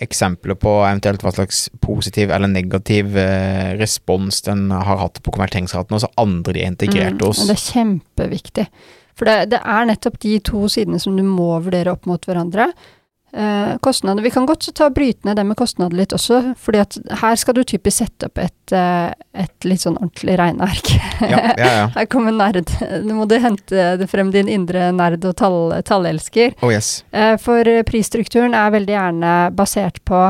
eksempler 0.00 0.56
på 0.60 0.72
eventuelt 0.86 1.22
hva 1.24 1.32
slags 1.34 1.66
positiv 1.84 2.30
eller 2.32 2.48
negativ 2.50 3.16
eh, 3.20 3.74
respons 3.80 4.40
den 4.46 4.70
har 4.72 5.02
hatt 5.02 5.20
på 5.22 5.34
konverteringsraten, 5.34 6.00
så 6.00 6.08
andre 6.20 6.56
de 6.56 6.64
er 6.64 6.72
integrert 6.72 7.20
Mm, 7.20 7.26
hos. 7.26 7.42
Det 7.46 7.56
er 7.56 7.66
kjempeviktig. 7.66 8.66
For 9.18 9.28
det, 9.28 9.50
det 9.52 9.60
er 9.60 9.88
nettopp 9.90 10.16
de 10.22 10.38
to 10.40 10.64
sidene 10.72 11.00
som 11.02 11.16
du 11.18 11.22
må 11.26 11.52
vurdere 11.60 11.92
opp 11.92 12.08
mot 12.08 12.24
hverandre. 12.24 12.70
Eh, 13.32 13.76
kostnader 13.78 14.22
Vi 14.22 14.30
kan 14.30 14.46
godt 14.46 14.66
ta 14.74 14.88
bryte 14.90 15.22
ned 15.28 15.36
det 15.38 15.44
med 15.46 15.56
kostnader 15.56 15.94
litt 15.96 16.10
også, 16.12 16.40
fordi 16.58 16.80
at 16.82 16.96
her 17.20 17.36
skal 17.38 17.54
du 17.54 17.62
typisk 17.62 18.02
sette 18.02 18.26
opp 18.26 18.40
et, 18.42 18.74
eh, 18.74 19.12
et 19.44 19.66
litt 19.68 19.84
sånn 19.84 19.98
ordentlig 20.00 20.34
regneark. 20.40 20.90
Ja, 21.22 21.38
ja, 21.54 21.70
ja. 21.70 21.86
Her 21.96 22.08
kommer 22.10 22.34
nerd. 22.34 22.72
Nå 23.04 23.14
må 23.20 23.28
du 23.30 23.36
hente 23.38 23.92
det 24.00 24.08
frem 24.10 24.32
din 24.34 24.50
indre 24.50 24.88
nerd 24.96 25.24
og 25.28 25.36
tall, 25.38 25.76
tallelsker. 25.86 26.56
Oh 26.64 26.72
yes. 26.74 27.04
Eh, 27.14 27.36
For 27.38 27.70
prisstrukturen 27.86 28.56
er 28.56 28.74
veldig 28.74 28.96
gjerne 28.96 29.34
basert 29.54 30.02
på 30.08 30.24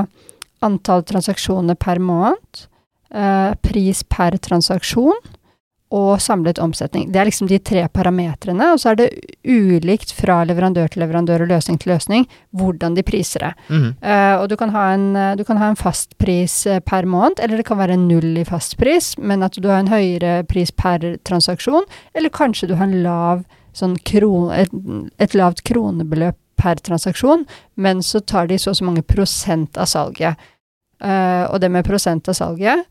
antall 0.61 1.05
transaksjoner 1.09 1.79
per 1.81 2.03
måned, 2.05 2.67
eh, 3.15 3.55
pris 3.65 4.03
per 4.13 4.37
transaksjon 4.37 5.17
og 5.90 6.20
samlet 6.22 6.61
omsetning. 6.62 7.09
Det 7.11 7.18
er 7.18 7.26
liksom 7.26 7.48
de 7.50 7.59
tre 7.59 7.83
parametrene, 7.90 8.68
og 8.72 8.79
så 8.79 8.92
er 8.92 8.98
det 9.00 9.09
ulikt 9.42 10.12
fra 10.14 10.40
leverandør 10.46 10.92
til 10.92 11.03
leverandør 11.03 11.42
og 11.42 11.50
løsning 11.50 11.81
til 11.83 11.90
løsning 11.94 12.26
hvordan 12.55 12.94
de 12.94 13.03
priser 13.07 13.42
det. 13.42 13.53
Mm. 13.68 13.88
Uh, 13.98 14.35
og 14.38 14.46
du 14.53 14.55
kan, 14.61 14.70
ha 14.74 14.85
en, 14.94 15.09
eh, 15.18 15.33
du 15.38 15.42
kan 15.46 15.59
ha 15.59 15.72
en 15.72 15.79
fast 15.79 16.14
pris 16.22 16.62
per 16.87 17.09
måned, 17.11 17.42
eller 17.42 17.59
det 17.59 17.66
kan 17.66 17.81
være 17.81 17.98
null 17.98 18.38
i 18.38 18.46
fast 18.46 18.79
pris, 18.79 19.16
men 19.18 19.42
at 19.42 19.59
du 19.59 19.66
har 19.68 19.83
en 19.83 19.90
høyere 19.90 20.44
pris 20.46 20.70
per 20.70 21.16
transaksjon, 21.26 21.88
eller 22.14 22.35
kanskje 22.35 22.70
du 22.70 22.76
har 22.79 22.87
en 22.87 23.03
lav 23.03 23.42
sånn 23.74 23.96
kron, 24.07 24.50
et, 24.55 24.70
et 25.18 25.35
lavt 25.35 25.64
kronebeløp 25.66 26.38
per 26.61 26.79
transaksjon, 26.87 27.46
men 27.81 28.03
så 28.05 28.20
tar 28.20 28.50
de 28.50 28.59
så 28.61 28.74
og 28.74 28.79
så 28.79 28.87
mange 28.87 29.03
prosent 29.07 29.79
av 29.81 29.90
salget. 29.90 30.38
Uh, 31.00 31.48
og 31.48 31.62
det 31.62 31.70
med 31.72 31.87
prosent 31.87 32.29
av 32.29 32.37
salget, 32.37 32.85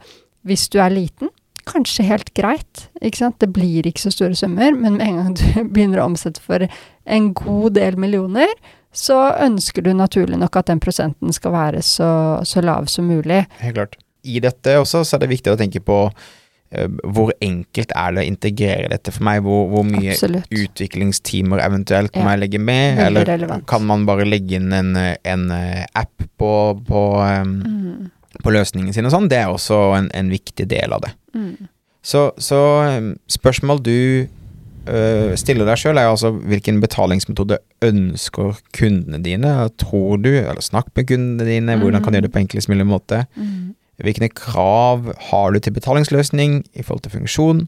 hvis 0.48 0.68
du 0.74 0.80
er 0.82 0.92
liten, 0.92 1.30
kanskje 1.70 2.06
helt 2.10 2.34
greit, 2.38 2.88
ikke 3.02 3.22
sant? 3.22 3.38
Det 3.42 3.52
blir 3.56 3.88
ikke 3.90 4.02
så 4.08 4.12
store 4.16 4.36
summer, 4.40 4.74
men 4.76 4.98
med 4.98 5.06
en 5.08 5.22
gang 5.22 5.38
du 5.40 5.46
begynner 5.76 6.02
å 6.04 6.10
omsette 6.10 6.42
for 6.44 6.66
en 7.10 7.32
god 7.38 7.78
del 7.80 7.98
millioner, 8.02 8.52
så 8.92 9.20
ønsker 9.46 9.86
du 9.86 9.92
naturlig 9.94 10.38
nok 10.42 10.56
at 10.58 10.70
den 10.72 10.80
prosenten 10.82 11.34
skal 11.36 11.54
være 11.54 11.82
så, 11.86 12.10
så 12.50 12.62
lav 12.66 12.88
som 12.90 13.06
mulig. 13.10 13.44
Helt 13.62 13.76
klart. 13.78 13.98
I 14.26 14.42
dette 14.44 14.80
også 14.82 15.04
så 15.06 15.16
er 15.16 15.22
det 15.24 15.30
viktig 15.32 15.54
å 15.54 15.58
tenke 15.62 15.80
på 15.86 15.98
eh, 16.74 16.90
hvor 17.14 17.30
enkelt 17.42 17.94
er 17.96 18.16
det 18.18 18.24
å 18.24 18.28
integrere 18.28 18.90
dette 18.92 19.14
for 19.16 19.24
meg? 19.30 19.44
Hvor, 19.46 19.68
hvor 19.72 19.86
mye 19.88 20.12
Absolutt. 20.18 20.50
utviklingstimer 20.52 21.62
eventuelt 21.64 22.18
må 22.18 22.26
Ja. 22.26 22.34
jeg 22.36 22.44
legge 22.48 22.60
med? 22.60 22.98
Veldig 22.98 23.06
eller 23.08 23.30
relevant. 23.30 23.68
kan 23.70 23.86
man 23.88 24.06
bare 24.10 24.26
legge 24.28 24.58
inn 24.60 24.74
en, 24.74 24.92
en 24.98 25.46
eh, 25.56 25.86
app 25.96 26.26
på, 26.38 26.52
på, 26.90 27.04
um, 27.24 27.56
Mm, 27.64 28.10
på 28.44 28.54
løsningen 28.56 28.96
sin 28.96 29.08
og 29.08 29.14
sånn? 29.16 29.30
Det 29.32 29.42
er 29.42 29.52
også 29.52 29.78
en, 29.98 30.10
en 30.16 30.32
viktig 30.32 30.68
del 30.72 30.96
av 30.96 31.06
det. 31.08 31.14
mm. 31.36 31.76
Så, 32.10 32.30
så 32.40 32.58
spørsmål 33.28 33.82
du 33.84 34.26
øh, 34.88 35.34
stiller 35.38 35.68
deg 35.68 35.82
sjøl, 35.82 36.00
er 36.00 36.08
altså 36.08 36.32
hvilken 36.32 36.80
betalingsmetode 36.80 37.60
ønsker 37.86 38.56
kundene 38.76 39.20
dine? 39.24 39.52
Tror 39.82 40.22
du, 40.24 40.32
eller 40.40 40.64
snakk 40.64 40.94
med 40.96 41.10
kundene 41.12 41.50
dine, 41.50 41.76
hvordan 41.82 42.04
kan 42.04 42.14
du 42.14 42.20
gjøre 42.20 42.30
det 42.30 42.34
på 42.36 42.42
enklest 42.44 42.72
mulig 42.72 42.88
måte? 42.88 43.26
Mm. 43.36 43.76
Hvilke 44.00 44.32
krav 44.32 45.12
har 45.30 45.52
du 45.52 45.60
til 45.60 45.76
betalingsløsning 45.76 46.62
i 46.72 46.84
forhold 46.84 47.04
til 47.04 47.18
funksjon? 47.18 47.66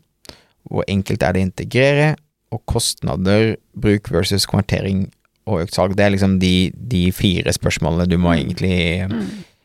Hvor 0.71 0.87
enkelt 0.87 1.23
er 1.23 1.35
det 1.35 1.43
å 1.43 1.49
integrere? 1.49 2.11
Og 2.55 2.63
kostnader, 2.67 3.57
bruk 3.75 4.07
versus 4.11 4.47
konvertering 4.47 5.09
og 5.49 5.65
økt 5.65 5.75
salg. 5.75 5.97
Det 5.97 6.05
er 6.05 6.13
liksom 6.15 6.37
de, 6.39 6.71
de 6.71 7.09
fire 7.15 7.51
spørsmålene 7.55 8.07
du 8.07 8.17
må 8.21 8.35
egentlig 8.37 8.77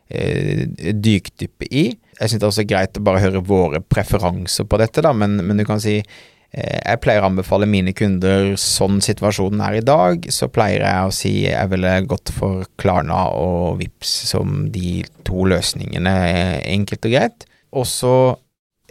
eh, 0.08 0.64
dykdyppe 0.92 1.68
i. 1.70 1.88
Jeg 2.16 2.30
syns 2.30 2.40
det 2.40 2.46
er 2.46 2.52
også 2.52 2.68
greit 2.68 2.98
å 2.98 3.04
bare 3.06 3.22
høre 3.24 3.44
våre 3.44 3.82
preferanser 3.82 4.68
på 4.68 4.80
dette, 4.80 5.04
da, 5.04 5.12
men, 5.16 5.38
men 5.44 5.60
du 5.60 5.66
kan 5.68 5.82
si 5.82 5.98
eh, 6.00 6.78
jeg 6.80 7.02
pleier 7.04 7.24
å 7.24 7.30
anbefale 7.30 7.68
mine 7.70 7.94
kunder 7.96 8.54
sånn 8.60 9.02
situasjonen 9.04 9.62
er 9.66 9.80
i 9.80 9.84
dag, 9.84 10.30
så 10.32 10.48
pleier 10.52 10.86
jeg 10.86 11.10
å 11.10 11.14
si 11.14 11.34
jeg 11.44 11.72
ville 11.74 11.98
gått 12.08 12.32
for 12.34 12.64
Klarna 12.80 13.26
og 13.36 13.82
Vips 13.82 14.14
som 14.32 14.64
de 14.72 15.02
to 15.26 15.46
løsningene, 15.50 16.16
eh, 16.32 16.58
enkelt 16.76 17.08
og 17.08 17.16
greit. 17.18 17.48
Og 17.76 17.88
så 17.90 18.16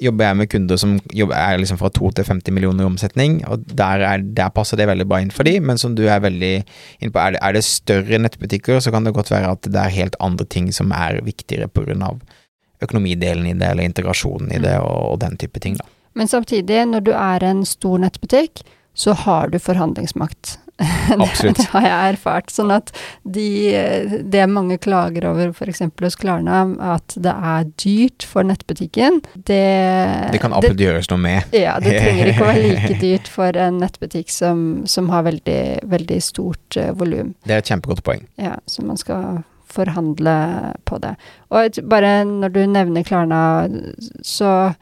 jobber 0.01 0.27
jeg 0.27 0.37
med 0.39 0.49
kunder 0.51 0.79
som 0.79 0.95
jobber, 1.15 1.35
er 1.39 1.59
liksom 1.61 1.79
fra 1.79 1.89
2 1.93 2.11
til 2.17 2.27
50 2.27 2.55
millioner 2.55 2.83
i 2.83 2.89
omsetning, 2.89 3.37
og 3.47 3.63
der, 3.69 4.03
er, 4.03 4.23
der, 4.37 4.51
passer 4.55 4.79
det 4.79 4.89
veldig 4.89 5.07
bra 5.07 5.21
inn 5.23 5.31
for 5.33 5.47
de, 5.47 5.55
men 5.63 5.79
som 5.81 5.95
du 5.95 6.03
er 6.07 6.23
veldig 6.23 6.53
inne 6.59 7.11
på, 7.11 7.21
er 7.21 7.35
det, 7.35 7.41
er 7.41 7.55
det, 7.55 7.63
større 7.67 8.19
nettbutikker, 8.21 8.81
så 8.83 8.91
kan 8.91 9.07
det 9.07 9.15
godt 9.15 9.31
være 9.31 9.53
at 9.55 9.69
det 9.69 9.81
er 9.81 9.95
helt 9.95 10.17
andre 10.23 10.47
ting 10.47 10.71
som 10.75 10.91
er 10.95 11.21
viktigere 11.25 11.69
av 12.05 12.19
økonomidelen 12.83 13.47
i 13.47 13.55
det, 13.55 13.71
eller 13.71 13.87
integrasjonen 13.87 14.51
i 14.51 14.61
det, 14.63 14.77
og, 14.83 15.13
og 15.13 15.19
den 15.23 15.37
type 15.39 15.61
ting, 15.63 15.79
da. 15.79 15.87
Men 16.15 16.27
samtidig, 16.31 16.85
når 16.87 17.07
du 17.07 17.11
er 17.11 17.43
en 17.43 17.65
stor 17.67 17.99
nettbutikk, 17.99 18.63
så 18.95 19.15
har 19.25 19.51
du 19.51 19.59
forhandlingsmakt. 19.59 20.57
Absolutt. 21.19 21.57
det 21.57 21.65
har 21.71 21.85
jeg 21.85 22.13
erfart. 22.15 22.51
Sånn 22.51 22.71
at 22.75 22.91
de, 23.23 23.47
det 24.27 24.43
mange 24.51 24.77
klager 24.81 25.27
over 25.29 25.53
f.eks. 25.53 25.81
hos 26.03 26.17
Klarna, 26.19 26.63
at 26.95 27.15
det 27.15 27.31
er 27.31 27.69
dyrt 27.81 28.25
for 28.27 28.47
nettbutikken, 28.47 29.21
det 29.35 29.63
Det 30.35 30.41
kan 30.43 30.55
absolutt 30.55 30.83
gjøres 30.83 31.09
noe 31.13 31.21
med. 31.23 31.55
Ja, 31.55 31.77
det 31.83 31.95
trenger 31.95 32.31
ikke 32.31 32.43
å 32.43 32.49
være 32.51 32.65
like 32.65 32.99
dyrt 33.05 33.31
for 33.31 33.59
en 33.65 33.79
nettbutikk 33.83 34.33
som, 34.33 34.83
som 34.89 35.11
har 35.13 35.27
veldig, 35.29 35.61
veldig 35.95 36.21
stort 36.23 36.79
uh, 36.79 36.91
volum. 36.97 37.33
Det 37.47 37.55
er 37.55 37.63
et 37.63 37.71
kjempegodt 37.71 38.03
poeng. 38.05 38.25
Ja, 38.41 38.57
så 38.67 38.83
man 38.85 38.99
skal 38.99 39.45
forhandle 39.75 40.35
på 40.87 40.99
det. 41.03 41.15
Og 41.55 41.79
bare 41.91 42.17
når 42.27 42.53
du 42.55 42.61
nevner 42.71 43.07
Klarna, 43.07 43.41
så 44.23 44.75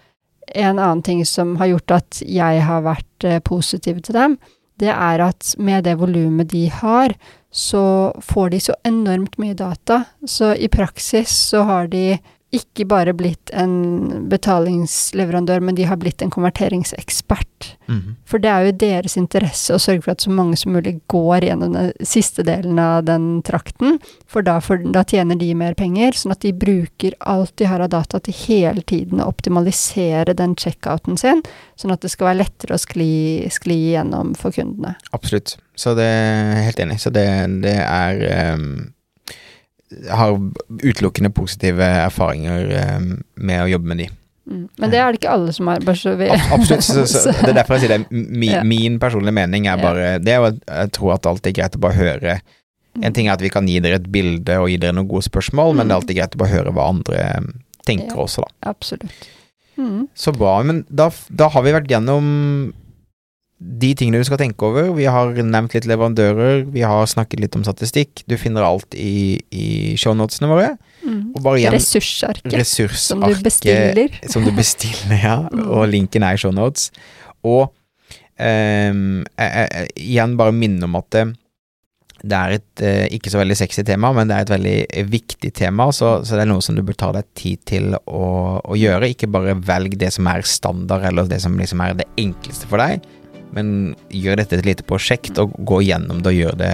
en 0.54 0.78
annen 0.78 1.02
ting 1.06 1.24
som 1.26 1.56
har 1.62 1.72
gjort 1.72 1.96
at 2.02 2.20
jeg 2.26 2.66
har 2.66 2.84
vært 2.86 3.30
uh, 3.30 3.40
positiv 3.46 4.02
til 4.06 4.18
dem, 4.18 4.38
det 4.84 4.92
er 4.92 5.24
at 5.24 5.56
med 5.58 5.86
det 5.88 5.96
volumet 6.02 6.52
de 6.52 6.68
har, 6.70 7.16
så 7.54 8.12
får 8.22 8.54
de 8.54 8.60
så 8.68 8.76
enormt 8.88 9.38
mye 9.42 9.56
data. 9.58 10.04
Så 10.26 10.54
i 10.56 10.70
praksis 10.72 11.32
så 11.52 11.64
har 11.70 11.88
de 11.92 12.18
ikke 12.54 12.86
bare 12.86 13.14
blitt 13.18 13.50
en 13.58 14.28
betalingsleverandør, 14.30 15.64
men 15.66 15.78
de 15.78 15.88
har 15.90 15.98
blitt 15.98 16.22
en 16.22 16.32
konverteringsekspert. 16.34 17.72
Mm. 17.90 18.16
For 18.30 18.42
det 18.44 18.52
er 18.52 18.68
jo 18.68 18.76
deres 18.84 19.18
interesse 19.18 19.74
å 19.74 19.82
sørge 19.82 20.06
for 20.06 20.14
at 20.14 20.24
så 20.26 20.34
mange 20.34 20.58
som 20.60 20.76
mulig 20.76 21.00
går 21.12 21.48
gjennom 21.48 21.74
den 21.74 21.92
siste 22.06 22.46
delen 22.46 22.80
av 22.82 23.08
den 23.10 23.42
trakten, 23.46 23.98
for 24.30 24.46
da, 24.46 24.60
for 24.64 24.82
da, 24.94 25.06
tjener 25.08 25.40
de 25.40 25.50
mer 25.58 25.74
penger, 25.80 26.14
sånn 26.18 26.36
at 26.36 26.46
de 26.46 26.54
bruker 26.54 27.18
alt 27.20 27.56
de 27.58 27.68
har 27.70 27.84
av 27.84 27.92
data 27.94 28.22
til 28.24 28.38
hele 28.46 28.86
tiden 28.86 29.24
å 29.24 29.30
optimalisere 29.34 30.38
den 30.38 30.54
checkouten 30.60 31.18
sin, 31.20 31.44
sånn 31.80 31.96
at 31.96 32.06
det 32.06 32.14
skal 32.14 32.32
være 32.32 32.44
lettere 32.46 32.78
å 32.78 32.82
skli, 32.82 33.14
skli 33.54 33.80
gjennom 33.96 34.38
for 34.38 34.54
kundene. 34.56 34.96
Absolutt. 35.12 35.58
Så 35.74 35.96
det 35.98 36.06
er 36.06 36.68
helt 36.68 36.82
enig. 36.84 37.02
Så 37.02 37.10
det, 37.14 37.26
det 37.66 37.80
er 37.82 38.28
um 38.54 38.94
har 40.10 40.36
utelukkende 40.84 41.32
positive 41.36 41.86
erfaringer 42.08 42.70
um, 42.98 43.08
med 43.36 43.64
å 43.64 43.72
jobbe 43.74 43.92
med 43.92 44.04
de. 44.04 44.10
Mm. 44.44 44.66
Men 44.82 44.92
det 44.92 45.00
er 45.00 45.14
det 45.14 45.22
ikke 45.22 45.34
alle 45.34 45.54
som 45.56 45.70
har. 45.72 45.84
bare 45.86 46.00
så 46.00 46.16
vi... 46.20 46.28
Absolutt. 46.30 46.84
Så, 46.84 47.06
så, 47.14 47.32
det 47.32 47.54
er 47.54 47.60
derfor 47.62 47.78
jeg 47.78 47.86
sier 47.86 47.96
det. 47.96 48.08
Mi, 48.12 48.52
ja. 48.52 48.64
Min 48.68 49.00
personlige 49.00 49.36
mening 49.38 49.70
er 49.72 49.80
bare 49.80 50.18
Det 50.20 50.36
er 50.36 50.50
at 50.50 50.60
jeg 50.68 50.94
tror 50.98 51.16
at 51.16 51.30
alt 51.30 51.48
er 51.48 51.56
greit 51.56 51.78
å 51.80 51.84
bare 51.84 52.00
høre. 52.00 52.40
En 53.00 53.08
mm. 53.10 53.14
ting 53.16 53.30
er 53.30 53.38
at 53.38 53.44
vi 53.44 53.54
kan 53.54 53.70
gi 53.70 53.80
dere 53.84 54.02
et 54.02 54.10
bilde 54.14 54.60
og 54.62 54.68
gi 54.70 54.80
dere 54.82 54.96
noen 54.98 55.10
gode 55.10 55.26
spørsmål, 55.26 55.78
men 55.78 55.88
det 55.88 55.94
er 55.94 55.96
mm. 55.96 56.02
alltid 56.02 56.20
greit 56.20 56.36
å 56.36 56.44
bare 56.44 56.56
høre 56.58 56.76
hva 56.76 56.90
andre 56.92 57.24
tenker 57.88 58.14
ja. 58.14 58.26
også, 58.28 58.44
da. 58.44 58.74
Absolutt. 58.74 59.30
Mm. 59.80 60.06
Så 60.14 60.34
bra. 60.36 60.60
Men 60.68 60.84
da, 60.90 61.10
da 61.34 61.50
har 61.50 61.66
vi 61.66 61.74
vært 61.74 61.90
gjennom 61.90 62.28
de 63.64 63.92
tingene 63.96 64.20
du 64.20 64.28
skal 64.28 64.40
tenke 64.42 64.68
over. 64.68 64.90
Vi 64.98 65.06
har 65.10 65.32
nevnt 65.38 65.76
litt 65.76 65.88
leverandører, 65.88 66.66
vi 66.74 66.84
har 66.86 67.06
snakket 67.10 67.44
litt 67.44 67.56
om 67.58 67.64
statistikk. 67.66 68.24
Du 68.28 68.36
finner 68.40 68.66
alt 68.68 68.96
i, 68.98 69.40
i 69.56 69.68
shownotene 70.00 70.50
våre. 70.52 70.74
Mm. 71.04 71.36
ressursarket. 71.72 72.54
Ressursarket 72.54 73.06
som 73.08 73.24
du 73.24 73.44
bestiller. 73.44 74.20
Som 74.34 74.48
du 74.48 74.52
bestiller, 74.56 75.20
ja. 75.20 75.38
Mm. 75.54 75.68
Og 75.70 75.86
linken 75.92 76.24
er 76.26 76.36
i 76.36 76.40
shownotes. 76.40 76.88
Og 77.46 77.68
um, 77.68 79.24
jeg, 79.38 79.50
jeg, 79.54 79.88
igjen 80.02 80.36
bare 80.40 80.56
minne 80.56 80.88
om 80.88 80.96
at 80.98 81.08
det, 81.14 81.24
det 82.24 82.38
er 82.40 82.56
et 82.56 82.84
uh, 82.84 83.06
ikke 83.14 83.34
så 83.34 83.42
veldig 83.42 83.58
sexy 83.60 83.84
tema, 83.86 84.10
men 84.16 84.30
det 84.30 84.38
er 84.38 84.48
et 84.48 84.54
veldig 84.54 85.08
viktig 85.12 85.52
tema, 85.56 85.90
så, 85.94 86.16
så 86.26 86.40
det 86.40 86.46
er 86.46 86.50
noe 86.50 86.64
som 86.66 86.78
du 86.78 86.82
bør 86.86 86.98
ta 87.00 87.12
deg 87.16 87.28
tid 87.38 87.62
til 87.70 87.92
å, 88.00 88.24
å, 88.64 88.78
gjøre. 88.80 89.12
Ikke 89.14 89.30
bare 89.32 89.58
velg 89.60 90.00
det 90.02 90.10
som 90.16 90.30
er 90.32 90.48
standard, 90.48 91.06
eller 91.12 91.30
det 91.30 91.44
som 91.44 91.60
liksom 91.60 91.84
er 91.86 92.00
det 92.02 92.10
enkleste 92.24 92.72
for 92.72 92.82
deg 92.82 93.04
men 93.56 93.94
gjør 94.14 94.42
dette 94.42 94.60
et 94.60 94.68
lite 94.68 94.86
prosjekt, 94.88 95.38
og 95.42 95.54
gå 95.68 95.82
gjennom 95.88 96.22
det 96.24 96.34
og 96.34 96.40
gjør 96.40 96.60
det, 96.60 96.74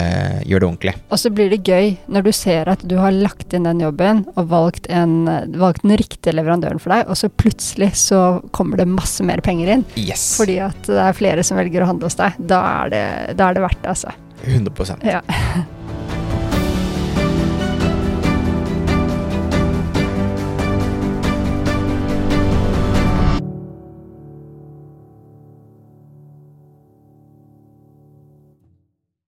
gjør 0.50 0.63
det 0.63 0.70
ordentlig. 0.70 0.96
Og 1.10 1.22
så 1.22 1.32
blir 1.34 1.54
det 1.54 1.62
gøy 1.68 1.96
når 2.12 2.28
du 2.28 2.32
ser 2.36 2.72
at 2.72 2.84
du 2.89 2.98
har 3.02 3.15
lagt 3.15 3.56
inn 3.56 3.68
den 3.68 3.84
jobben 3.84 4.24
og 4.36 4.52
valgt, 4.52 4.89
en, 4.92 5.24
valgt 5.60 5.86
den 5.86 5.98
riktige 6.00 6.36
leverandøren 6.38 6.82
for 6.82 6.96
deg, 6.96 7.10
og 7.10 7.20
så 7.20 7.32
plutselig 7.32 7.92
så 8.00 8.24
kommer 8.56 8.82
det 8.82 8.89
masse 8.89 9.26
mer 9.26 9.44
penger 9.46 9.76
inn. 9.76 9.88
Yes. 10.00 10.32
Fordi 10.39 10.60
at 10.70 10.80
det 10.88 11.02
er 11.04 11.18
flere 11.18 11.46
som 11.46 11.60
velger 11.60 11.86
å 11.86 11.92
handle 11.92 12.10
hos 12.10 12.20
deg. 12.20 12.39
Da 12.50 12.63
er 12.84 12.96
det, 12.96 13.04
da 13.39 13.50
er 13.50 13.60
det 13.60 13.68
verdt 13.68 13.84
det, 13.84 13.98
altså. 13.98 14.15
100% 14.46 15.04
ja. 15.04 15.20